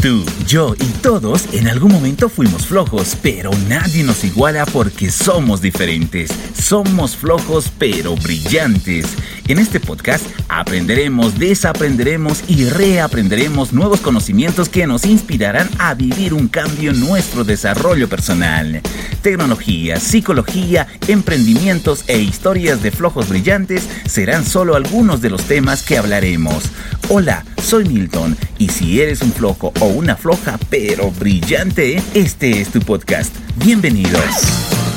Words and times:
Tú, 0.00 0.24
yo 0.46 0.74
y 0.80 0.86
todos 1.02 1.52
en 1.52 1.68
algún 1.68 1.92
momento 1.92 2.30
fuimos 2.30 2.66
flojos, 2.66 3.18
pero 3.20 3.50
nadie 3.68 4.02
nos 4.02 4.24
iguala 4.24 4.64
porque 4.64 5.10
somos 5.10 5.60
diferentes. 5.60 6.30
Somos 6.58 7.14
flojos 7.14 7.70
pero 7.78 8.16
brillantes. 8.16 9.04
En 9.50 9.58
este 9.58 9.80
podcast 9.80 10.24
aprenderemos, 10.48 11.36
desaprenderemos 11.36 12.44
y 12.46 12.66
reaprenderemos 12.66 13.72
nuevos 13.72 14.00
conocimientos 14.00 14.68
que 14.68 14.86
nos 14.86 15.04
inspirarán 15.04 15.68
a 15.80 15.94
vivir 15.94 16.34
un 16.34 16.46
cambio 16.46 16.92
en 16.92 17.00
nuestro 17.00 17.42
desarrollo 17.42 18.08
personal. 18.08 18.80
Tecnología, 19.22 19.98
psicología, 19.98 20.86
emprendimientos 21.08 22.04
e 22.06 22.20
historias 22.20 22.80
de 22.80 22.92
flojos 22.92 23.28
brillantes 23.28 23.88
serán 24.06 24.46
solo 24.46 24.76
algunos 24.76 25.20
de 25.20 25.30
los 25.30 25.42
temas 25.42 25.82
que 25.82 25.98
hablaremos. 25.98 26.70
Hola, 27.08 27.44
soy 27.60 27.86
Milton 27.86 28.36
y 28.56 28.68
si 28.68 29.00
eres 29.00 29.20
un 29.20 29.32
flojo 29.32 29.72
o 29.80 29.86
una 29.86 30.14
floja 30.14 30.60
pero 30.70 31.10
brillante, 31.10 32.00
este 32.14 32.60
es 32.60 32.68
tu 32.68 32.78
podcast. 32.78 33.34
Bienvenidos. 33.56 34.89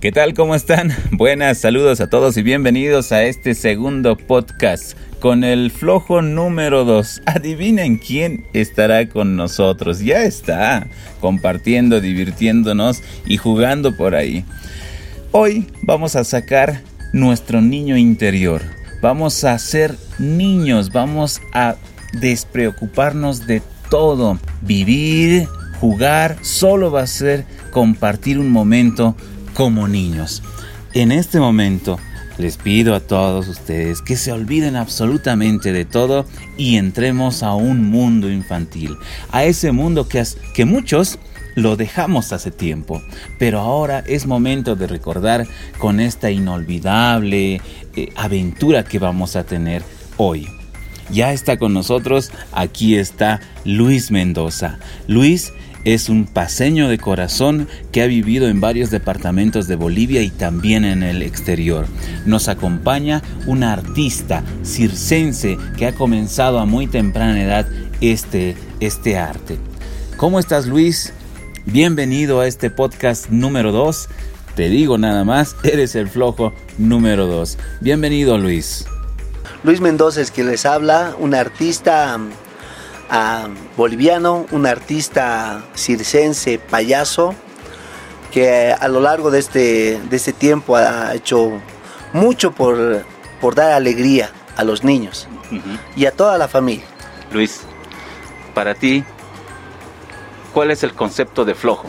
¿Qué 0.00 0.12
tal? 0.12 0.32
¿Cómo 0.32 0.54
están? 0.54 0.94
Buenas, 1.12 1.58
saludos 1.58 2.00
a 2.00 2.08
todos 2.08 2.34
y 2.38 2.42
bienvenidos 2.42 3.12
a 3.12 3.24
este 3.24 3.54
segundo 3.54 4.16
podcast 4.16 4.96
con 5.20 5.44
el 5.44 5.70
flojo 5.70 6.22
número 6.22 6.86
2. 6.86 7.20
Adivinen 7.26 7.98
quién 7.98 8.46
estará 8.54 9.10
con 9.10 9.36
nosotros. 9.36 10.00
Ya 10.00 10.24
está 10.24 10.86
compartiendo, 11.20 12.00
divirtiéndonos 12.00 13.02
y 13.26 13.36
jugando 13.36 13.94
por 13.94 14.14
ahí. 14.14 14.42
Hoy 15.32 15.66
vamos 15.82 16.16
a 16.16 16.24
sacar 16.24 16.80
nuestro 17.12 17.60
niño 17.60 17.98
interior. 17.98 18.62
Vamos 19.02 19.44
a 19.44 19.58
ser 19.58 19.96
niños, 20.18 20.92
vamos 20.92 21.42
a 21.52 21.76
despreocuparnos 22.14 23.46
de 23.46 23.60
todo. 23.90 24.38
Vivir, 24.62 25.46
jugar, 25.78 26.38
solo 26.40 26.90
va 26.90 27.02
a 27.02 27.06
ser 27.06 27.44
compartir 27.70 28.38
un 28.38 28.48
momento 28.48 29.14
como 29.60 29.88
niños. 29.88 30.42
En 30.94 31.12
este 31.12 31.38
momento 31.38 31.98
les 32.38 32.56
pido 32.56 32.94
a 32.94 33.00
todos 33.00 33.46
ustedes 33.46 34.00
que 34.00 34.16
se 34.16 34.32
olviden 34.32 34.74
absolutamente 34.74 35.70
de 35.70 35.84
todo 35.84 36.24
y 36.56 36.76
entremos 36.76 37.42
a 37.42 37.52
un 37.52 37.84
mundo 37.90 38.30
infantil, 38.30 38.96
a 39.30 39.44
ese 39.44 39.70
mundo 39.70 40.08
que, 40.08 40.64
muchos 40.64 41.18
lo 41.56 41.76
dejamos 41.76 42.32
hace 42.32 42.50
tiempo, 42.50 43.02
pero 43.38 43.60
ahora 43.60 44.02
es 44.06 44.24
momento 44.24 44.76
de 44.76 44.86
recordar 44.86 45.46
con 45.78 46.00
esta 46.00 46.30
inolvidable 46.30 47.60
eh, 47.96 48.08
aventura 48.16 48.82
que 48.82 48.98
vamos 48.98 49.36
a 49.36 49.44
tener 49.44 49.82
hoy. 50.16 50.48
Ya 51.10 51.34
está 51.34 51.58
con 51.58 51.74
nosotros, 51.74 52.32
aquí 52.52 52.96
está 52.96 53.40
Luis 53.66 54.10
Mendoza. 54.10 54.78
Luis 55.06 55.52
es 55.84 56.08
un 56.08 56.26
paseño 56.26 56.88
de 56.88 56.98
corazón 56.98 57.68
que 57.92 58.02
ha 58.02 58.06
vivido 58.06 58.48
en 58.48 58.60
varios 58.60 58.90
departamentos 58.90 59.66
de 59.66 59.76
Bolivia 59.76 60.22
y 60.22 60.30
también 60.30 60.84
en 60.84 61.02
el 61.02 61.22
exterior. 61.22 61.86
Nos 62.26 62.48
acompaña 62.48 63.22
una 63.46 63.72
artista 63.72 64.44
circense 64.64 65.58
que 65.76 65.86
ha 65.86 65.94
comenzado 65.94 66.58
a 66.58 66.66
muy 66.66 66.86
temprana 66.86 67.42
edad 67.42 67.66
este, 68.00 68.56
este 68.80 69.16
arte. 69.16 69.58
¿Cómo 70.16 70.38
estás 70.38 70.66
Luis? 70.66 71.12
Bienvenido 71.66 72.40
a 72.40 72.46
este 72.46 72.70
podcast 72.70 73.30
número 73.30 73.72
2. 73.72 74.08
Te 74.54 74.68
digo 74.68 74.98
nada 74.98 75.24
más, 75.24 75.56
eres 75.62 75.94
el 75.94 76.08
flojo 76.08 76.52
número 76.78 77.26
2. 77.26 77.58
Bienvenido 77.80 78.36
Luis. 78.38 78.86
Luis 79.62 79.80
Mendoza 79.80 80.20
es 80.20 80.30
quien 80.30 80.46
les 80.46 80.64
habla, 80.64 81.14
un 81.18 81.34
artista 81.34 82.18
boliviano, 83.76 84.46
un 84.50 84.66
artista 84.66 85.62
circense, 85.74 86.58
payaso, 86.58 87.34
que 88.30 88.72
a 88.72 88.88
lo 88.88 89.00
largo 89.00 89.30
de 89.30 89.40
este, 89.40 90.00
de 90.08 90.16
este 90.16 90.32
tiempo 90.32 90.76
ha 90.76 91.14
hecho 91.14 91.60
mucho 92.12 92.52
por, 92.52 93.04
por 93.40 93.54
dar 93.54 93.72
alegría 93.72 94.30
a 94.56 94.64
los 94.64 94.84
niños 94.84 95.26
uh 95.50 95.54
-huh. 95.54 95.78
y 95.96 96.06
a 96.06 96.12
toda 96.12 96.38
la 96.38 96.46
familia. 96.46 96.86
Luis, 97.32 97.60
para 98.54 98.74
ti, 98.74 99.04
¿Cuál 100.52 100.70
es 100.70 100.82
el 100.82 100.94
concepto 100.94 101.44
de 101.44 101.54
flojo? 101.54 101.88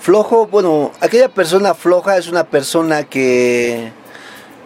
Flojo, 0.00 0.46
bueno, 0.46 0.92
aquella 1.00 1.28
persona 1.28 1.74
floja 1.74 2.16
es 2.16 2.28
una 2.28 2.44
persona 2.44 3.04
que, 3.04 3.92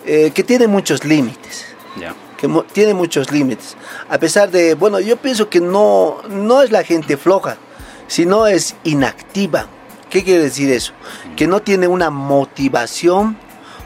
eh, 0.06 0.30
que 0.34 0.44
tiene 0.44 0.66
muchos 0.66 1.04
límites. 1.04 1.66
Yeah. 1.98 2.14
Que 2.38 2.48
tiene 2.72 2.94
muchos 2.94 3.30
límites. 3.30 3.76
A 4.08 4.16
pesar 4.18 4.50
de, 4.50 4.74
bueno, 4.74 5.00
yo 5.00 5.16
pienso 5.16 5.50
que 5.50 5.60
no, 5.60 6.22
no 6.30 6.62
es 6.62 6.70
la 6.70 6.84
gente 6.84 7.16
floja, 7.16 7.58
sino 8.06 8.46
es 8.46 8.76
inactiva. 8.84 9.66
¿Qué 10.08 10.24
quiere 10.24 10.44
decir 10.44 10.70
eso? 10.70 10.92
Que 11.36 11.46
no 11.46 11.60
tiene 11.60 11.88
una 11.88 12.08
motivación 12.08 13.36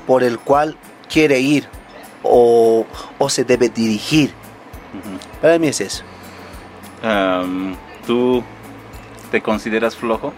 por 0.06 0.22
el 0.22 0.38
cual 0.38 0.76
quiere 1.10 1.40
ir 1.40 1.66
o, 2.22 2.86
o 3.18 3.28
se 3.28 3.44
debe 3.44 3.68
dirigir. 3.68 4.32
Uh 4.92 4.98
-huh. 4.98 5.40
Para 5.40 5.58
mí 5.58 5.68
es 5.68 5.80
eso. 5.80 6.04
Um, 7.02 7.74
¿Tú 8.06 8.44
te 9.30 9.40
consideras 9.40 9.96
flojo? 9.96 10.32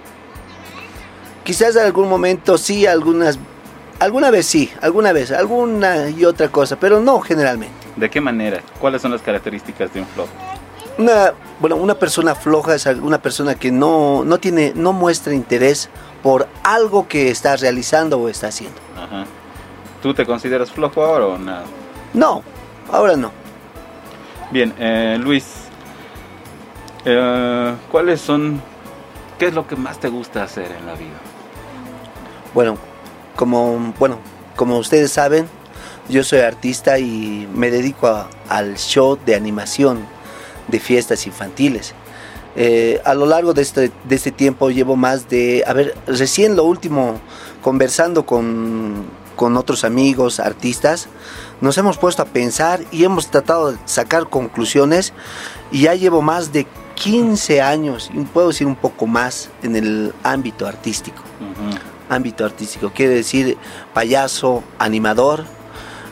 Quizás 1.44 1.76
en 1.76 1.82
algún 1.82 2.08
momento 2.08 2.56
sí, 2.56 2.86
algunas, 2.86 3.38
alguna 4.04 4.31
vez 4.31 4.47
sí, 4.47 4.70
alguna 4.81 5.12
vez, 5.12 5.32
alguna 5.32 6.10
y 6.10 6.25
otra 6.25 6.48
cosa, 6.48 6.76
pero 6.76 7.00
no 7.00 7.20
generalmente. 7.20 7.75
¿De 7.97 8.10
qué 8.10 8.20
manera? 8.20 8.60
¿Cuáles 8.81 9.03
son 9.03 9.12
las 9.12 9.22
características 9.22 9.92
de 9.92 10.00
un 10.00 10.06
flojo? 10.06 10.31
Una, 10.98 11.32
bueno, 11.59 11.76
una 11.76 11.94
persona 11.94 12.34
floja 12.34 12.75
es 12.75 12.87
una 12.87 13.19
persona 13.19 13.54
que 13.56 13.72
no, 13.72 14.25
no, 14.25 14.38
tiene, 14.38 14.72
no 14.76 14.93
muestra 14.93 15.34
interés 15.34 15.91
por 16.22 16.48
algo 16.62 17.09
que 17.09 17.31
está 17.31 17.56
realizando 17.56 18.19
o 18.19 18.28
está 18.28 18.48
haciendo. 18.48 18.76
Ajá. 18.97 19.25
¿Tú 20.03 20.14
te 20.14 20.25
consideras 20.25 20.70
flojo 20.70 21.03
ahora 21.03 21.26
o 21.26 21.38
nada? 21.38 21.64
No, 22.12 22.43
ahora 22.93 23.16
no. 23.16 23.32
Bien, 24.50 24.72
eh, 24.78 25.19
Luis, 25.20 25.44
eh, 27.04 27.75
¿cuáles 27.91 28.20
son 28.20 28.60
¿Qué 29.38 29.47
es 29.47 29.54
lo 29.54 29.66
que 29.66 29.76
más 29.76 29.98
te 29.98 30.09
gusta 30.09 30.44
hacer 30.44 30.70
en 30.70 30.87
la 30.87 30.94
vida? 30.94 31.19
Bueno, 32.54 32.78
como, 33.37 33.95
bueno, 33.99 34.19
como 34.56 34.78
ustedes 34.78 35.12
saben, 35.12 35.49
yo 36.09 36.22
soy 36.22 36.41
artista 36.41 36.99
y 36.99 37.49
me 37.55 37.71
dedico 37.71 38.27
al 38.49 38.77
show 38.77 39.19
de 39.25 39.34
animación 39.34 40.06
de 40.69 40.81
fiestas 40.81 41.27
infantiles. 41.27 41.94
Eh, 42.56 43.00
a 43.05 43.15
lo 43.15 43.27
largo 43.27 43.53
de 43.53 43.62
este, 43.62 43.91
de 44.05 44.15
este 44.15 44.31
tiempo 44.31 44.71
llevo 44.71 44.97
más 44.97 45.28
de, 45.28 45.65
a 45.67 45.73
ver, 45.73 45.97
recién 46.06 46.56
lo 46.56 46.65
último, 46.65 47.21
conversando 47.62 48.27
con, 48.27 49.06
con 49.34 49.56
otros 49.56 49.84
amigos, 49.84 50.39
artistas, 50.39 51.09
nos 51.61 51.77
hemos 51.78 51.99
puesto 51.99 52.23
a 52.23 52.27
pensar 52.27 52.81
y 52.93 53.05
hemos 53.05 53.28
tratado 53.28 53.73
de 53.73 53.78
sacar 53.87 54.28
conclusiones 54.28 55.12
y 55.73 55.83
ya 55.83 55.94
llevo 55.94 56.23
más 56.23 56.53
de 56.53 56.67
15 56.94 57.61
años, 57.61 58.11
y 58.15 58.21
puedo 58.21 58.49
decir 58.49 58.69
un 58.69 58.77
poco 58.77 59.06
más, 59.09 59.50
en 59.62 59.75
el 59.75 60.15
ámbito 60.23 60.67
artístico. 60.67 61.23
Uh. 61.41 61.94
Ámbito 62.09 62.44
artístico, 62.44 62.91
quiere 62.91 63.15
decir 63.15 63.56
payaso, 63.92 64.62
animador, 64.78 65.44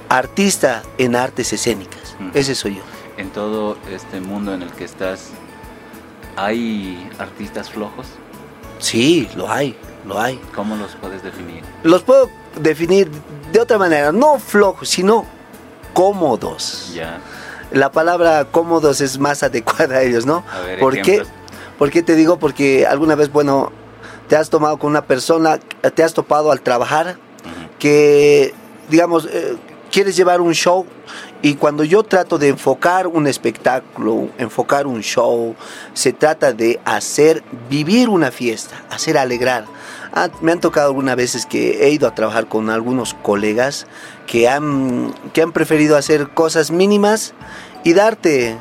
artista 0.09 0.83
en 0.99 1.17
artes 1.17 1.53
escénicas. 1.53 2.17
Uh 2.19 2.25
-huh. 2.25 2.31
Ese 2.35 2.55
soy 2.55 2.77
yo. 2.77 2.83
En 3.17 3.31
todo 3.31 3.77
este 3.91 4.21
mundo 4.21 4.55
en 4.55 4.63
el 4.63 4.71
que 4.71 4.85
estás, 4.85 5.29
¿hay 6.37 7.11
artistas 7.19 7.71
flojos? 7.71 8.07
Sí, 8.79 9.29
lo 9.37 9.51
hay, 9.51 9.77
lo 10.07 10.19
hay. 10.21 10.41
¿Cómo 10.55 10.77
los 10.77 10.93
puedes 10.97 11.23
definir? 11.23 11.63
Los 11.83 12.03
puedo 12.03 12.31
definir 12.59 13.11
de 13.53 13.61
otra 13.61 13.79
manera, 13.79 14.13
no 14.13 14.39
flojos, 14.39 14.89
sino 14.89 15.27
cómodos. 15.93 16.93
Ya 16.95 17.21
la 17.73 17.91
palabra 17.91 18.47
cómodos 18.51 19.01
es 19.01 19.19
más 19.19 19.43
adecuada 19.43 19.97
a 19.97 20.03
ellos, 20.03 20.27
¿no? 20.27 20.45
A 20.53 20.61
ver, 20.61 20.79
¿Por 20.79 21.01
qué? 21.01 21.23
¿Por 21.79 21.91
qué 21.91 22.03
te 22.03 22.15
digo? 22.15 22.39
Porque 22.39 22.87
alguna 22.87 23.15
vez, 23.15 23.33
bueno, 23.33 23.73
te 24.33 24.39
has 24.39 24.49
tomado 24.49 24.79
con 24.79 24.89
una 24.89 25.05
persona, 25.05 25.59
te 25.59 26.03
has 26.03 26.15
topado 26.15 26.53
al 26.53 26.63
trabajar, 26.63 27.19
uh 27.19 27.49
-huh. 27.49 27.79
que, 27.79 28.55
digamos, 28.89 29.29
eh, 29.31 29.59
quieres 29.91 30.17
llevar 30.17 30.41
un 30.41 30.55
show 30.55 30.87
y 31.43 31.57
cuando 31.57 31.85
yo 31.85 32.03
trato 32.03 32.39
de 32.39 32.49
enfocar 32.49 33.09
un 33.09 33.27
espectáculo, 33.27 34.31
enfocar 34.39 34.87
un 34.87 35.03
show, 35.03 35.55
se 35.93 36.15
trata 36.15 36.55
de 36.55 36.81
hacer 36.87 37.45
vivir 37.69 38.09
una 38.09 38.31
fiesta, 38.31 38.83
hacer 38.89 39.19
alegrar. 39.19 39.67
Ah, 40.15 40.31
me 40.41 40.53
han 40.53 40.61
tocado 40.61 40.87
algunas 40.87 41.17
veces 41.17 41.45
que 41.45 41.85
he 41.85 41.91
ido 41.91 42.09
a 42.09 42.15
trabajar 42.15 42.47
con 42.47 42.71
algunos 42.71 43.13
colegas 43.13 43.87
que 44.27 44.49
han, 44.49 45.13
que 45.35 45.43
han 45.43 45.53
preferido 45.53 45.95
hacer 45.99 46.31
cosas 46.31 46.71
mínimas 46.71 47.35
y 47.85 47.93
darte, 47.93 48.57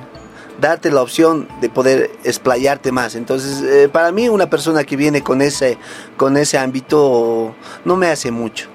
darte 0.62 0.92
la 0.92 1.02
opción 1.02 1.48
de 1.60 1.70
poder 1.70 2.12
explayarte 2.24 2.92
más. 2.92 3.16
Entonces, 3.16 3.62
eh, 3.64 3.90
para 3.90 4.12
mí 4.12 4.30
una 4.30 4.50
persona 4.50 4.84
que 4.84 4.96
viene 4.96 5.24
con 5.24 5.42
ese, 5.42 5.78
con 6.16 6.38
ese 6.38 6.58
ámbito 6.58 7.56
no 7.84 7.98
me 7.98 8.08
hace 8.08 8.32
mucho. 8.32 8.70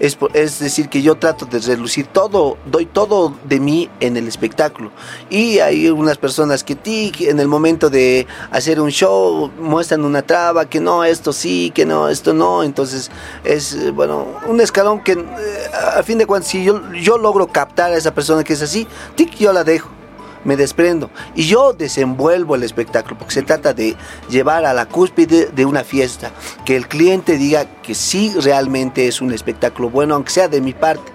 Es, 0.00 0.18
es, 0.34 0.58
decir, 0.58 0.88
que 0.88 1.00
yo 1.00 1.14
trato 1.14 1.46
de 1.46 1.60
relucir 1.60 2.06
todo, 2.06 2.56
doy 2.66 2.86
todo 2.86 3.36
de 3.44 3.60
mí 3.60 3.88
en 4.00 4.16
el 4.16 4.26
espectáculo. 4.26 4.90
Y 5.30 5.60
hay 5.60 5.88
unas 5.90 6.18
personas 6.18 6.64
que 6.64 6.76
en 7.20 7.38
el 7.38 7.46
momento 7.46 7.88
de 7.88 8.26
hacer 8.50 8.80
un 8.80 8.90
show 8.90 9.50
muestran 9.60 10.04
una 10.04 10.22
traba, 10.22 10.68
que 10.68 10.80
no, 10.80 11.04
esto 11.04 11.32
sí, 11.32 11.70
que 11.72 11.86
no, 11.86 12.08
esto 12.08 12.34
no. 12.34 12.64
Entonces 12.64 13.12
es, 13.44 13.92
bueno, 13.94 14.26
un 14.48 14.60
escalón 14.60 15.04
que 15.04 15.12
eh, 15.12 15.26
a 15.96 16.02
fin 16.02 16.18
de 16.18 16.26
cuentas, 16.26 16.50
si 16.50 16.64
yo, 16.64 16.82
yo 16.94 17.16
logro 17.16 17.46
captar 17.46 17.92
a 17.92 17.96
esa 17.96 18.12
persona 18.12 18.42
que 18.42 18.54
es 18.54 18.62
así, 18.62 18.88
tic, 19.14 19.36
yo 19.36 19.52
la 19.52 19.62
dejo 19.62 20.01
me 20.44 20.56
desprendo 20.56 21.10
y 21.34 21.44
yo 21.44 21.72
desenvuelvo 21.72 22.54
el 22.54 22.62
espectáculo 22.62 23.18
porque 23.18 23.34
se 23.34 23.42
trata 23.42 23.72
de 23.72 23.96
llevar 24.28 24.64
a 24.64 24.74
la 24.74 24.86
cúspide 24.86 25.46
de 25.46 25.64
una 25.64 25.84
fiesta, 25.84 26.30
que 26.64 26.76
el 26.76 26.88
cliente 26.88 27.36
diga 27.36 27.66
que 27.82 27.94
sí 27.94 28.32
realmente 28.40 29.08
es 29.08 29.20
un 29.20 29.32
espectáculo 29.32 29.90
bueno, 29.90 30.14
aunque 30.14 30.30
sea 30.30 30.48
de 30.48 30.60
mi 30.60 30.72
parte. 30.72 31.12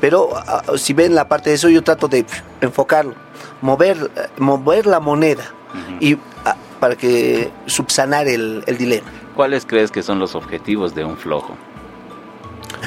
Pero 0.00 0.30
ah, 0.34 0.62
si 0.76 0.92
ven 0.92 1.14
la 1.14 1.28
parte 1.28 1.50
de 1.50 1.56
eso, 1.56 1.68
yo 1.68 1.82
trato 1.82 2.08
de 2.08 2.26
enfocarlo, 2.60 3.14
mover, 3.62 4.10
mover 4.38 4.86
la 4.86 5.00
moneda 5.00 5.44
y 6.00 6.18
ah, 6.44 6.56
para 6.80 6.96
que 6.96 7.50
subsanar 7.66 8.28
el, 8.28 8.62
el 8.66 8.76
dilema. 8.76 9.10
¿Cuáles 9.34 9.66
crees 9.66 9.90
que 9.90 10.02
son 10.02 10.18
los 10.18 10.34
objetivos 10.34 10.94
de 10.94 11.04
un 11.04 11.16
flojo? 11.16 11.56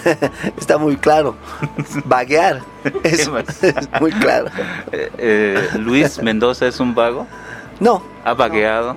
está 0.57 0.77
muy 0.77 0.97
claro. 0.97 1.35
Vaguear 2.05 2.61
es, 3.03 3.29
muy 3.99 4.11
claro. 4.11 4.47
Eh, 4.91 5.11
eh, 5.17 5.69
¿Luis 5.77 6.21
Mendoza 6.21 6.67
es 6.67 6.79
un 6.79 6.95
vago? 6.95 7.27
No. 7.79 8.01
¿Ha 8.23 8.33
vagueado? 8.33 8.95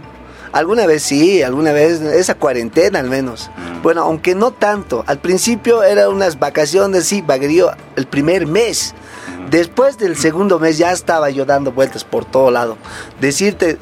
Alguna 0.52 0.87
vez 0.87 1.05
sí, 1.05 1.43
alguna 1.43 1.73
vez, 1.73 2.00
esa 2.00 2.35
cuarentena 2.35 2.99
al 2.99 3.08
menos. 3.08 3.50
Mm. 3.56 3.82
Bueno, 3.82 4.02
aunque 4.02 4.35
no 4.35 4.50
tanto. 4.50 5.05
Al 5.06 5.19
principio 5.19 5.82
eran 5.85 6.08
unas 6.08 6.38
vacaciones, 6.38 7.05
sí, 7.05 7.23
vaguerío 7.23 7.70
el 7.97 8.06
primer 8.06 8.47
mes. 8.47 8.94
Mm. 9.29 9.50
Después 9.50 9.97
del 9.99 10.17
segundo 10.17 10.58
mes 10.58 10.76
ya 10.79 10.91
estaba 10.91 11.31
yo 11.31 11.44
dando 11.44 11.70
vueltas 11.70 12.02
por 12.05 12.25
todo 12.25 12.50
lado. 12.50 12.76
Decirte, 13.20 13.79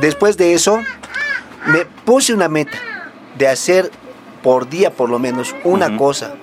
después 0.00 0.36
de 0.36 0.54
eso, 0.54 0.78
me 1.66 1.84
puse 2.04 2.32
una 2.32 2.48
meta 2.48 2.78
de 3.36 3.48
hacer 3.48 3.90
por 4.42 4.68
día 4.68 4.92
por 4.92 5.10
lo 5.10 5.18
menos 5.18 5.56
una 5.64 5.96
cosa 5.96 6.34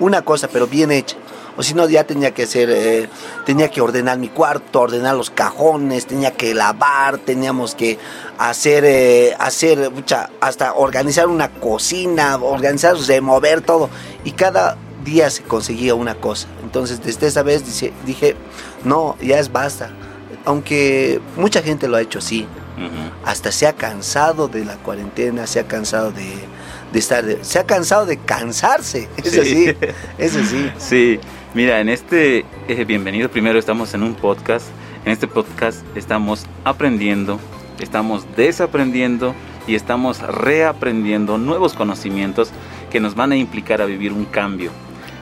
una 0.00 0.22
cosa, 0.22 0.48
pero 0.48 0.66
bien 0.66 0.90
hecha. 0.90 1.16
O 1.56 1.62
si 1.62 1.74
no, 1.74 1.88
ya 1.88 2.04
tenía 2.04 2.32
que 2.32 2.44
hacer, 2.44 2.70
eh, 2.70 3.08
tenía 3.44 3.70
que 3.70 3.80
ordenar 3.80 4.18
mi 4.18 4.28
cuarto, 4.28 4.80
ordenar 4.80 5.14
los 5.14 5.30
cajones, 5.30 6.06
tenía 6.06 6.32
que 6.32 6.54
lavar, 6.54 7.18
teníamos 7.18 7.74
que 7.74 7.98
hacer, 8.38 8.84
eh, 8.86 9.36
hacer, 9.38 9.90
mucha, 9.90 10.30
hasta 10.40 10.72
organizar 10.74 11.26
una 11.26 11.50
cocina, 11.50 12.36
organizar, 12.36 12.96
remover 12.96 13.60
todo. 13.60 13.90
Y 14.24 14.32
cada 14.32 14.76
día 15.04 15.28
se 15.28 15.42
conseguía 15.42 15.94
una 15.94 16.14
cosa. 16.14 16.48
Entonces, 16.62 17.02
desde 17.02 17.26
esa 17.26 17.42
vez 17.42 17.66
dije, 17.66 17.92
dije 18.06 18.36
no, 18.84 19.16
ya 19.20 19.38
es 19.38 19.52
basta. 19.52 19.90
Aunque 20.44 21.20
mucha 21.36 21.62
gente 21.62 21.88
lo 21.88 21.96
ha 21.96 22.00
hecho 22.00 22.20
así. 22.20 22.46
Hasta 23.26 23.52
se 23.52 23.66
ha 23.66 23.74
cansado 23.74 24.48
de 24.48 24.64
la 24.64 24.76
cuarentena, 24.76 25.46
se 25.46 25.60
ha 25.60 25.64
cansado 25.64 26.12
de, 26.12 26.32
de 26.92 26.98
estar, 26.98 27.24
se 27.42 27.58
ha 27.58 27.64
cansado 27.64 28.06
de 28.06 28.16
cansarse, 28.16 29.08
es 29.16 29.38
así, 29.38 29.74
es 30.18 30.36
así. 30.36 30.70
Sí, 30.78 31.20
mira, 31.54 31.80
en 31.80 31.88
este, 31.88 32.44
eh, 32.68 32.84
bienvenido 32.84 33.30
primero, 33.30 33.58
estamos 33.58 33.94
en 33.94 34.02
un 34.02 34.14
podcast, 34.14 34.66
en 35.04 35.12
este 35.12 35.26
podcast 35.26 35.84
estamos 35.96 36.46
aprendiendo, 36.64 37.38
estamos 37.80 38.26
desaprendiendo 38.36 39.34
y 39.66 39.74
estamos 39.74 40.20
reaprendiendo 40.20 41.38
nuevos 41.38 41.74
conocimientos 41.74 42.50
que 42.90 43.00
nos 43.00 43.14
van 43.14 43.32
a 43.32 43.36
implicar 43.36 43.80
a 43.80 43.86
vivir 43.86 44.12
un 44.12 44.24
cambio 44.24 44.70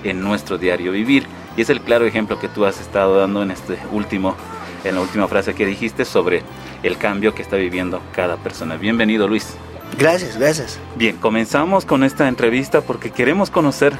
en 0.04 0.20
nuestro 0.20 0.58
diario 0.58 0.92
vivir. 0.92 1.26
Y 1.56 1.62
es 1.62 1.70
el 1.70 1.80
claro 1.80 2.06
ejemplo 2.06 2.38
que 2.38 2.48
tú 2.48 2.64
has 2.64 2.80
estado 2.80 3.18
dando 3.18 3.42
en 3.42 3.50
este 3.50 3.78
último, 3.92 4.36
en 4.84 4.94
la 4.94 5.00
última 5.00 5.26
frase 5.28 5.54
que 5.54 5.66
dijiste 5.66 6.04
sobre 6.04 6.42
el 6.82 6.96
cambio 6.96 7.34
que 7.34 7.42
está 7.42 7.56
viviendo 7.56 8.00
cada 8.14 8.36
persona. 8.36 8.76
Bienvenido 8.76 9.26
Luis. 9.26 9.56
Gracias, 9.96 10.36
gracias. 10.38 10.78
Bien, 10.96 11.16
comenzamos 11.16 11.84
con 11.84 12.04
esta 12.04 12.28
entrevista 12.28 12.82
porque 12.82 13.10
queremos 13.10 13.50
conocer 13.50 13.94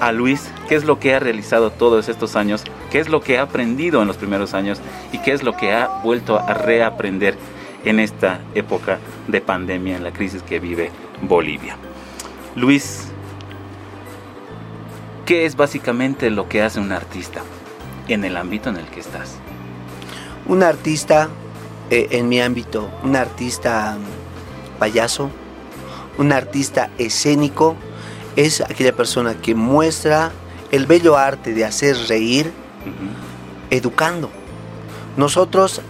a 0.00 0.12
Luis, 0.12 0.50
qué 0.68 0.76
es 0.76 0.84
lo 0.84 0.98
que 0.98 1.14
ha 1.14 1.18
realizado 1.18 1.70
todos 1.70 2.08
estos 2.08 2.36
años, 2.36 2.64
qué 2.90 3.00
es 3.00 3.08
lo 3.08 3.20
que 3.20 3.38
ha 3.38 3.42
aprendido 3.42 4.00
en 4.00 4.08
los 4.08 4.16
primeros 4.16 4.54
años 4.54 4.80
y 5.12 5.18
qué 5.18 5.32
es 5.32 5.42
lo 5.42 5.56
que 5.56 5.72
ha 5.72 5.88
vuelto 6.02 6.38
a 6.38 6.54
reaprender 6.54 7.36
en 7.84 8.00
esta 8.00 8.40
época 8.54 8.98
de 9.26 9.40
pandemia, 9.40 9.96
en 9.96 10.04
la 10.04 10.12
crisis 10.12 10.42
que 10.42 10.60
vive 10.60 10.90
Bolivia. 11.22 11.76
Luis, 12.54 13.08
¿qué 15.26 15.46
es 15.46 15.56
básicamente 15.56 16.30
lo 16.30 16.48
que 16.48 16.62
hace 16.62 16.80
un 16.80 16.92
artista 16.92 17.42
en 18.08 18.24
el 18.24 18.36
ámbito 18.36 18.70
en 18.70 18.76
el 18.76 18.86
que 18.86 19.00
estás? 19.00 19.36
Un 20.46 20.62
artista, 20.62 21.28
eh, 21.90 22.08
en 22.12 22.28
mi 22.28 22.40
ámbito, 22.40 22.90
un 23.02 23.16
artista 23.16 23.96
payaso, 24.78 25.30
un 26.18 26.32
artista 26.32 26.90
escénico, 26.98 27.76
es 28.36 28.60
aquella 28.60 28.94
persona 28.94 29.34
que 29.34 29.54
muestra 29.54 30.32
el 30.70 30.86
bello 30.86 31.16
arte 31.16 31.54
de 31.54 31.64
hacer 31.64 31.96
reír, 32.08 32.52
educando. 33.70 34.30
Nosotros, 35.16 35.80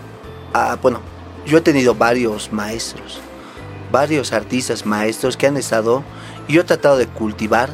ah, 0.54 0.78
bueno, 0.80 1.00
yo 1.46 1.58
he 1.58 1.60
tenido 1.60 1.94
varios 1.94 2.52
maestros, 2.52 3.20
varios 3.90 4.32
artistas 4.32 4.86
maestros 4.86 5.36
que 5.36 5.46
han 5.46 5.56
estado, 5.56 6.02
y 6.46 6.54
yo 6.54 6.62
he 6.62 6.64
tratado 6.64 6.96
de 6.96 7.06
cultivar 7.06 7.70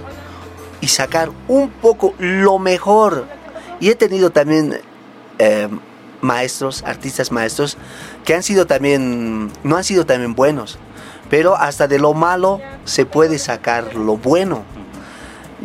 y 0.80 0.88
sacar 0.88 1.30
un 1.48 1.70
poco 1.70 2.14
lo 2.18 2.58
mejor. 2.58 3.26
Y 3.80 3.90
he 3.90 3.94
tenido 3.94 4.30
también 4.30 4.80
eh, 5.38 5.68
maestros, 6.20 6.82
artistas 6.84 7.30
maestros, 7.30 7.76
que 8.24 8.34
han 8.34 8.42
sido 8.42 8.66
también, 8.66 9.52
no 9.62 9.76
han 9.76 9.84
sido 9.84 10.06
también 10.06 10.34
buenos, 10.34 10.78
pero 11.34 11.56
hasta 11.56 11.88
de 11.88 11.98
lo 11.98 12.14
malo 12.14 12.60
se 12.84 13.06
puede 13.06 13.40
sacar 13.40 13.96
lo 13.96 14.16
bueno. 14.16 14.62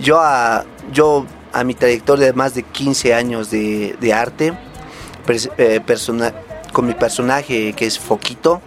Yo 0.02 0.20
a, 0.20 0.66
yo 0.92 1.28
a 1.54 1.64
mi 1.64 1.76
trayectoria 1.76 2.26
de 2.26 2.34
más 2.34 2.56
de 2.56 2.64
15 2.64 3.14
años 3.14 3.52
de, 3.52 4.12
arte, 4.12 4.58
eh, 5.60 5.80
con 6.74 6.88
mi 6.88 6.96
personaje 6.96 7.74
que 7.74 7.86
es 7.86 8.00
Foquito, 8.00 8.64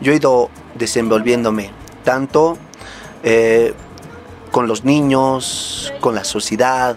yo 0.00 0.12
he 0.12 0.14
ido 0.14 0.48
desenvolviéndome 0.76 1.72
tanto 2.04 2.56
eh, 3.24 3.74
con 4.52 4.68
los 4.68 4.84
niños, 4.84 5.92
con 5.98 6.14
la 6.14 6.22
sociedad, 6.22 6.96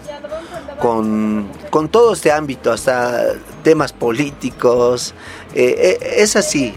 con, 0.78 1.50
todo 1.90 2.12
este 2.12 2.30
ámbito, 2.30 2.70
hasta 2.70 3.32
temas 3.64 3.92
políticos. 3.92 5.14
Eh, 5.52 5.98
es 6.16 6.36
así, 6.36 6.74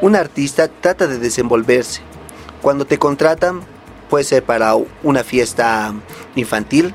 un 0.00 0.16
artista 0.16 0.68
trata 0.68 1.06
de 1.06 1.18
desenvolverse. 1.18 2.13
Cuando 2.64 2.86
te 2.86 2.98
contratan, 2.98 3.60
puede 4.08 4.24
ser 4.24 4.42
para 4.42 4.74
una 5.02 5.22
fiesta 5.22 5.92
infantil, 6.34 6.94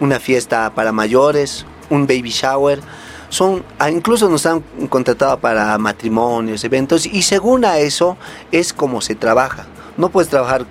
una 0.00 0.18
fiesta 0.18 0.74
para 0.74 0.90
mayores, 0.90 1.64
un 1.90 2.08
baby 2.08 2.30
shower. 2.30 2.80
Son, 3.28 3.64
ah, 3.78 3.88
incluso 3.88 4.28
nos 4.28 4.46
han 4.46 4.62
contratado 4.88 5.38
para 5.38 5.78
matrimonios, 5.78 6.64
eventos, 6.64 7.06
y 7.06 7.22
según 7.22 7.64
a 7.64 7.78
eso 7.78 8.16
es 8.50 8.72
como 8.72 9.00
se 9.00 9.14
trabaja. 9.14 9.68
No 9.96 10.08
puedes 10.08 10.28
trabajar 10.28 10.66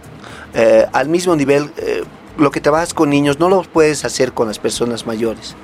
eh, 0.53 0.85
al 0.91 1.07
mismo 1.07 1.37
nivel. 1.37 1.71
Eh, 1.77 2.03
lo 2.37 2.51
que 2.51 2.59
trabajas 2.59 2.93
con 2.93 3.09
niños 3.09 3.39
no 3.39 3.47
lo 3.47 3.61
puedes 3.61 4.03
hacer 4.03 4.33
con 4.33 4.49
las 4.49 4.59
personas 4.59 5.07
mayores. 5.07 5.55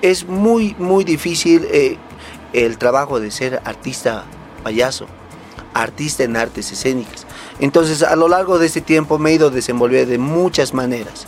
Es 0.00 0.28
muy, 0.28 0.76
muy 0.78 1.02
difícil 1.02 1.66
eh, 1.72 1.98
el 2.52 2.78
trabajo 2.78 3.18
de 3.18 3.32
ser 3.32 3.60
artista 3.64 4.22
payaso 4.62 5.08
artista 5.76 6.24
en 6.24 6.36
artes 6.36 6.72
escénicas. 6.72 7.25
Entonces, 7.58 8.02
a 8.02 8.16
lo 8.16 8.28
largo 8.28 8.58
de 8.58 8.66
este 8.66 8.80
tiempo 8.80 9.18
me 9.18 9.30
he 9.30 9.34
ido 9.34 9.50
desenvolviendo 9.50 10.10
de 10.10 10.18
muchas 10.18 10.74
maneras. 10.74 11.26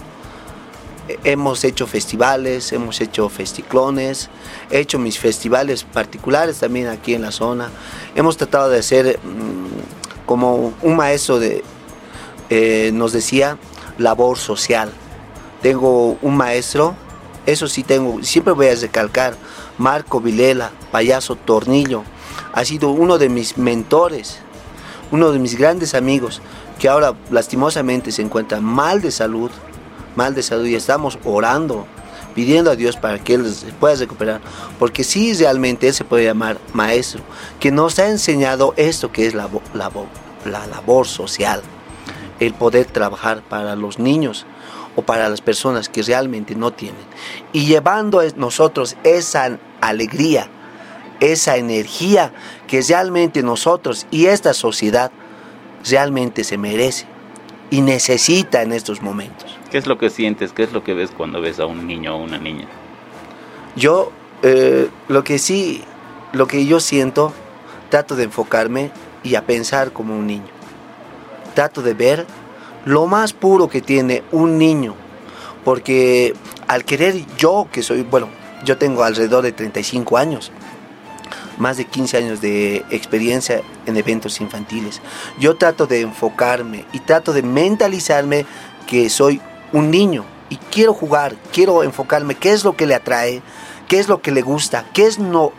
Hemos 1.25 1.65
hecho 1.65 1.87
festivales, 1.87 2.71
hemos 2.73 3.01
hecho 3.01 3.31
festiclones, 3.31 4.29
he 4.71 4.81
hecho 4.81 4.99
mis 4.99 5.19
festivales 5.19 5.85
particulares 5.85 6.59
también 6.59 6.89
aquí 6.89 7.15
en 7.15 7.23
la 7.23 7.33
zona. 7.33 7.71
Hemos 8.15 8.37
tratado 8.37 8.69
de 8.69 8.81
hacer, 8.81 9.19
mm, 9.25 10.27
como 10.27 10.75
un 10.83 10.97
maestro 10.97 11.39
de, 11.39 11.65
eh, 12.51 12.91
nos 12.93 13.13
decía, 13.13 13.57
labor 13.97 14.37
social. 14.37 14.91
Tengo 15.63 16.19
un 16.21 16.37
maestro, 16.37 16.95
eso 17.47 17.69
sí 17.69 17.83
tengo, 17.83 18.23
siempre 18.23 18.53
voy 18.53 18.67
a 18.67 18.75
recalcar, 18.75 19.35
Marco 19.79 20.21
Vilela, 20.21 20.73
payaso 20.93 21.37
Tornillo, 21.37 22.05
ha 22.53 22.65
sido 22.65 22.91
uno 22.91 23.17
de 23.17 23.29
mis 23.29 23.57
mentores, 23.57 24.41
uno 25.11 25.33
de 25.33 25.39
mis 25.39 25.57
grandes 25.57 25.95
amigos, 25.95 26.43
que 26.79 26.89
ahora 26.89 27.15
lastimosamente 27.31 28.13
se 28.13 28.23
encuentra 28.23 28.61
mal 28.61 29.01
de 29.01 29.11
salud, 29.11 29.51
mal 30.17 30.35
de 30.35 30.43
salud 30.43 30.67
y 30.67 30.75
estamos 30.75 31.19
orando, 31.25 31.87
pidiendo 32.35 32.71
a 32.71 32.77
Dios 32.77 32.97
para 32.97 33.19
que 33.19 33.35
él 33.35 33.53
se 33.53 33.73
pueda 33.73 33.97
recuperar, 33.97 34.41
porque 34.79 35.05
sí 35.05 35.33
realmente 35.35 35.89
él 35.89 35.95
se 35.95 36.05
puede 36.05 36.25
llamar 36.25 36.59
maestro, 36.73 37.23
que 37.59 37.71
nos 37.71 37.99
ha 37.99 38.09
enseñado 38.09 38.75
esto 38.77 39.11
que 39.11 39.27
es 39.27 39.35
la, 39.35 39.49
la, 39.75 39.91
la 40.45 40.67
labor 40.67 41.07
social, 41.07 41.63
el 42.39 42.55
poder 42.55 42.87
trabajar 42.87 43.43
para 43.43 43.75
los 43.75 43.99
niños 43.99 44.47
o 44.95 45.03
para 45.03 45.29
las 45.29 45.41
personas 45.41 45.89
que 45.89 46.03
realmente 46.03 46.55
no 46.55 46.73
tienen. 46.73 47.01
Y 47.53 47.67
llevando 47.67 48.21
nosotros 48.37 48.97
esa 49.05 49.59
alegría, 49.81 50.49
esa 51.21 51.57
energía 51.57 52.33
que 52.67 52.81
realmente 52.83 53.43
nosotros 53.43 54.07
y 54.11 54.27
esta 54.27 54.55
sociedad 54.55 55.11
realmente 55.89 56.45
se 56.45 56.59
merece 56.59 57.07
y 57.71 57.81
necesita 57.83 58.63
en 58.63 58.73
estos 58.73 59.03
momentos. 59.03 59.59
¿Qué 59.71 59.79
es 59.79 59.87
lo 59.87 59.99
que 59.99 60.11
sientes? 60.11 60.53
¿Qué 60.53 60.63
es 60.63 60.73
lo 60.73 60.83
que 60.83 60.95
ves 60.95 61.11
cuando 61.11 61.41
ves 61.41 61.61
a 61.61 61.67
un 61.67 61.87
niño 61.87 62.17
o 62.17 62.23
una 62.23 62.39
niña? 62.39 62.67
Yo 63.77 64.13
eh, 64.43 64.89
lo 65.09 65.25
que 65.25 65.39
sí, 65.39 65.83
lo 66.33 66.47
que 66.47 66.65
yo 66.67 66.81
siento, 66.81 67.33
trato 67.91 68.17
de 68.17 68.25
enfocarme 68.25 68.91
y 69.23 69.35
a 69.35 69.45
pensar 69.45 69.93
como 69.93 70.17
un 70.17 70.27
niño. 70.27 70.49
Trato 71.55 71.83
de 71.83 71.95
ver 71.95 72.27
lo 72.85 73.07
más 73.07 73.33
puro 73.33 73.69
que 73.69 73.83
tiene 73.83 74.23
un 74.33 74.59
niño, 74.59 74.95
porque 75.65 76.35
al 76.67 76.85
querer 76.85 77.25
yo, 77.37 77.69
que 77.71 77.83
soy, 77.83 78.03
bueno, 78.03 78.29
yo 78.65 78.79
tengo 78.79 79.03
alrededor 79.03 79.43
de 79.43 79.53
35 79.53 80.17
años, 80.17 80.53
más 81.59 81.77
de 81.77 81.85
15 81.85 82.17
años 82.17 82.41
de 82.41 82.85
experiencia 82.91 83.63
en 83.87 83.97
eventos 83.97 84.41
infantiles. 84.41 85.01
Yo 85.39 85.57
trato 85.57 85.87
de 85.87 86.01
enfocarme 86.01 86.85
y 86.93 87.01
trato 87.01 87.33
de 87.33 87.43
mentalizarme 87.43 88.47
que 88.87 89.11
soy 89.11 89.41
un 89.73 89.91
niño 89.91 90.25
y 90.49 90.57
quiero 90.57 90.95
jugar, 90.95 91.37
quiero 91.53 91.83
enfocarme 91.83 92.35
qué 92.35 92.53
es 92.53 92.65
lo 92.65 92.75
que 92.75 92.87
le 92.87 92.95
atrae, 92.95 93.43
qué 93.87 93.99
es 93.99 94.09
lo 94.09 94.23
que 94.23 94.33
le 94.33 94.43
gusta, 94.43 94.85
qué 94.93 95.07
es 95.07 95.19
lo 95.19 95.53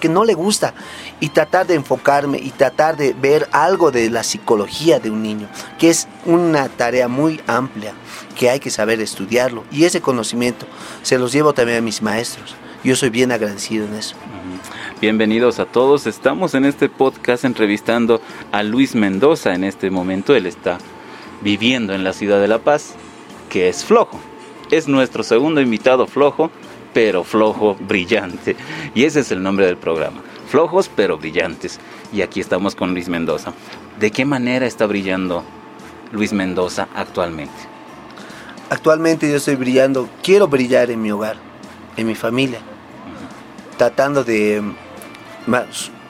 que 0.00 0.08
no 0.08 0.24
le 0.24 0.34
gusta 0.34 0.74
y 1.20 1.30
tratar 1.30 1.66
de 1.66 1.74
enfocarme 1.74 2.38
y 2.38 2.50
tratar 2.50 2.96
de 2.96 3.12
ver 3.14 3.48
algo 3.52 3.90
de 3.90 4.08
la 4.10 4.22
psicología 4.22 5.00
de 5.00 5.10
un 5.10 5.22
niño, 5.22 5.48
que 5.78 5.90
es 5.90 6.08
una 6.24 6.68
tarea 6.68 7.08
muy 7.08 7.40
amplia 7.46 7.92
que 8.36 8.48
hay 8.48 8.60
que 8.60 8.70
saber 8.70 9.00
estudiarlo 9.00 9.64
y 9.70 9.84
ese 9.84 10.00
conocimiento 10.00 10.66
se 11.02 11.18
los 11.18 11.32
llevo 11.32 11.52
también 11.52 11.78
a 11.78 11.82
mis 11.82 12.00
maestros. 12.00 12.54
Yo 12.84 12.96
soy 12.96 13.10
bien 13.10 13.32
agradecido 13.32 13.84
en 13.86 13.94
eso. 13.94 14.16
Bienvenidos 15.00 15.60
a 15.60 15.64
todos. 15.64 16.06
Estamos 16.06 16.54
en 16.54 16.66
este 16.66 16.90
podcast 16.90 17.46
entrevistando 17.46 18.20
a 18.52 18.62
Luis 18.62 18.94
Mendoza 18.94 19.54
en 19.54 19.64
este 19.64 19.90
momento. 19.90 20.34
Él 20.36 20.44
está 20.44 20.76
viviendo 21.40 21.94
en 21.94 22.04
la 22.04 22.12
ciudad 22.12 22.38
de 22.38 22.48
La 22.48 22.58
Paz, 22.58 22.96
que 23.48 23.70
es 23.70 23.82
flojo. 23.82 24.20
Es 24.70 24.88
nuestro 24.88 25.22
segundo 25.22 25.62
invitado 25.62 26.06
flojo, 26.06 26.50
pero 26.92 27.24
flojo 27.24 27.76
brillante. 27.80 28.56
Y 28.94 29.04
ese 29.04 29.20
es 29.20 29.32
el 29.32 29.42
nombre 29.42 29.64
del 29.64 29.78
programa. 29.78 30.20
Flojos 30.48 30.90
pero 30.94 31.16
brillantes. 31.16 31.80
Y 32.12 32.20
aquí 32.20 32.40
estamos 32.40 32.74
con 32.74 32.92
Luis 32.92 33.08
Mendoza. 33.08 33.54
¿De 33.98 34.10
qué 34.10 34.26
manera 34.26 34.66
está 34.66 34.84
brillando 34.84 35.44
Luis 36.12 36.34
Mendoza 36.34 36.88
actualmente? 36.94 37.54
Actualmente 38.68 39.30
yo 39.30 39.36
estoy 39.36 39.56
brillando, 39.56 40.10
quiero 40.22 40.46
brillar 40.46 40.90
en 40.90 41.00
mi 41.00 41.10
hogar, 41.10 41.36
en 41.96 42.06
mi 42.06 42.14
familia, 42.14 42.60
tratando 43.78 44.24
de 44.24 44.62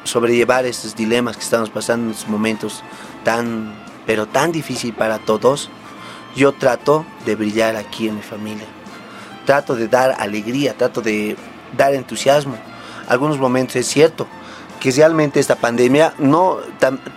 sobrellevar 0.04 0.66
estos 0.66 0.96
dilemas 0.96 1.36
que 1.36 1.42
estamos 1.42 1.70
pasando 1.70 2.06
en 2.06 2.12
estos 2.12 2.28
momentos 2.28 2.82
tan, 3.24 3.74
pero 4.06 4.26
tan 4.26 4.52
difícil 4.52 4.92
para 4.94 5.18
todos, 5.18 5.70
yo 6.36 6.52
trato 6.52 7.04
de 7.24 7.36
brillar 7.36 7.76
aquí 7.76 8.08
en 8.08 8.16
mi 8.16 8.22
familia. 8.22 8.66
Trato 9.46 9.74
de 9.74 9.88
dar 9.88 10.16
alegría, 10.18 10.76
trato 10.76 11.00
de 11.00 11.36
dar 11.76 11.94
entusiasmo. 11.94 12.56
Algunos 13.08 13.38
momentos 13.38 13.76
es 13.76 13.86
cierto 13.86 14.26
que 14.80 14.90
realmente 14.90 15.38
esta 15.38 15.56
pandemia 15.56 16.14
no 16.18 16.58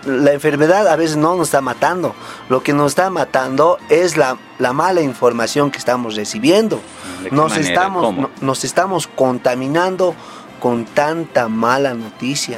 la 0.06 0.34
enfermedad 0.34 0.88
a 0.88 0.96
veces 0.98 1.16
no 1.16 1.36
nos 1.36 1.48
está 1.48 1.62
matando. 1.62 2.14
Lo 2.50 2.62
que 2.62 2.74
nos 2.74 2.92
está 2.92 3.10
matando 3.10 3.78
es 3.90 4.18
la, 4.18 4.38
la 4.60 4.74
mala 4.74 5.02
información 5.02 5.72
que 5.72 5.78
estamos 5.78 6.16
recibiendo. 6.16 6.82
Nos 7.32 7.56
estamos, 7.56 8.30
nos 8.42 8.64
estamos 8.66 9.08
contaminando 9.08 10.14
con 10.64 10.86
tanta 10.86 11.50
mala 11.50 11.94
noticia. 11.94 12.58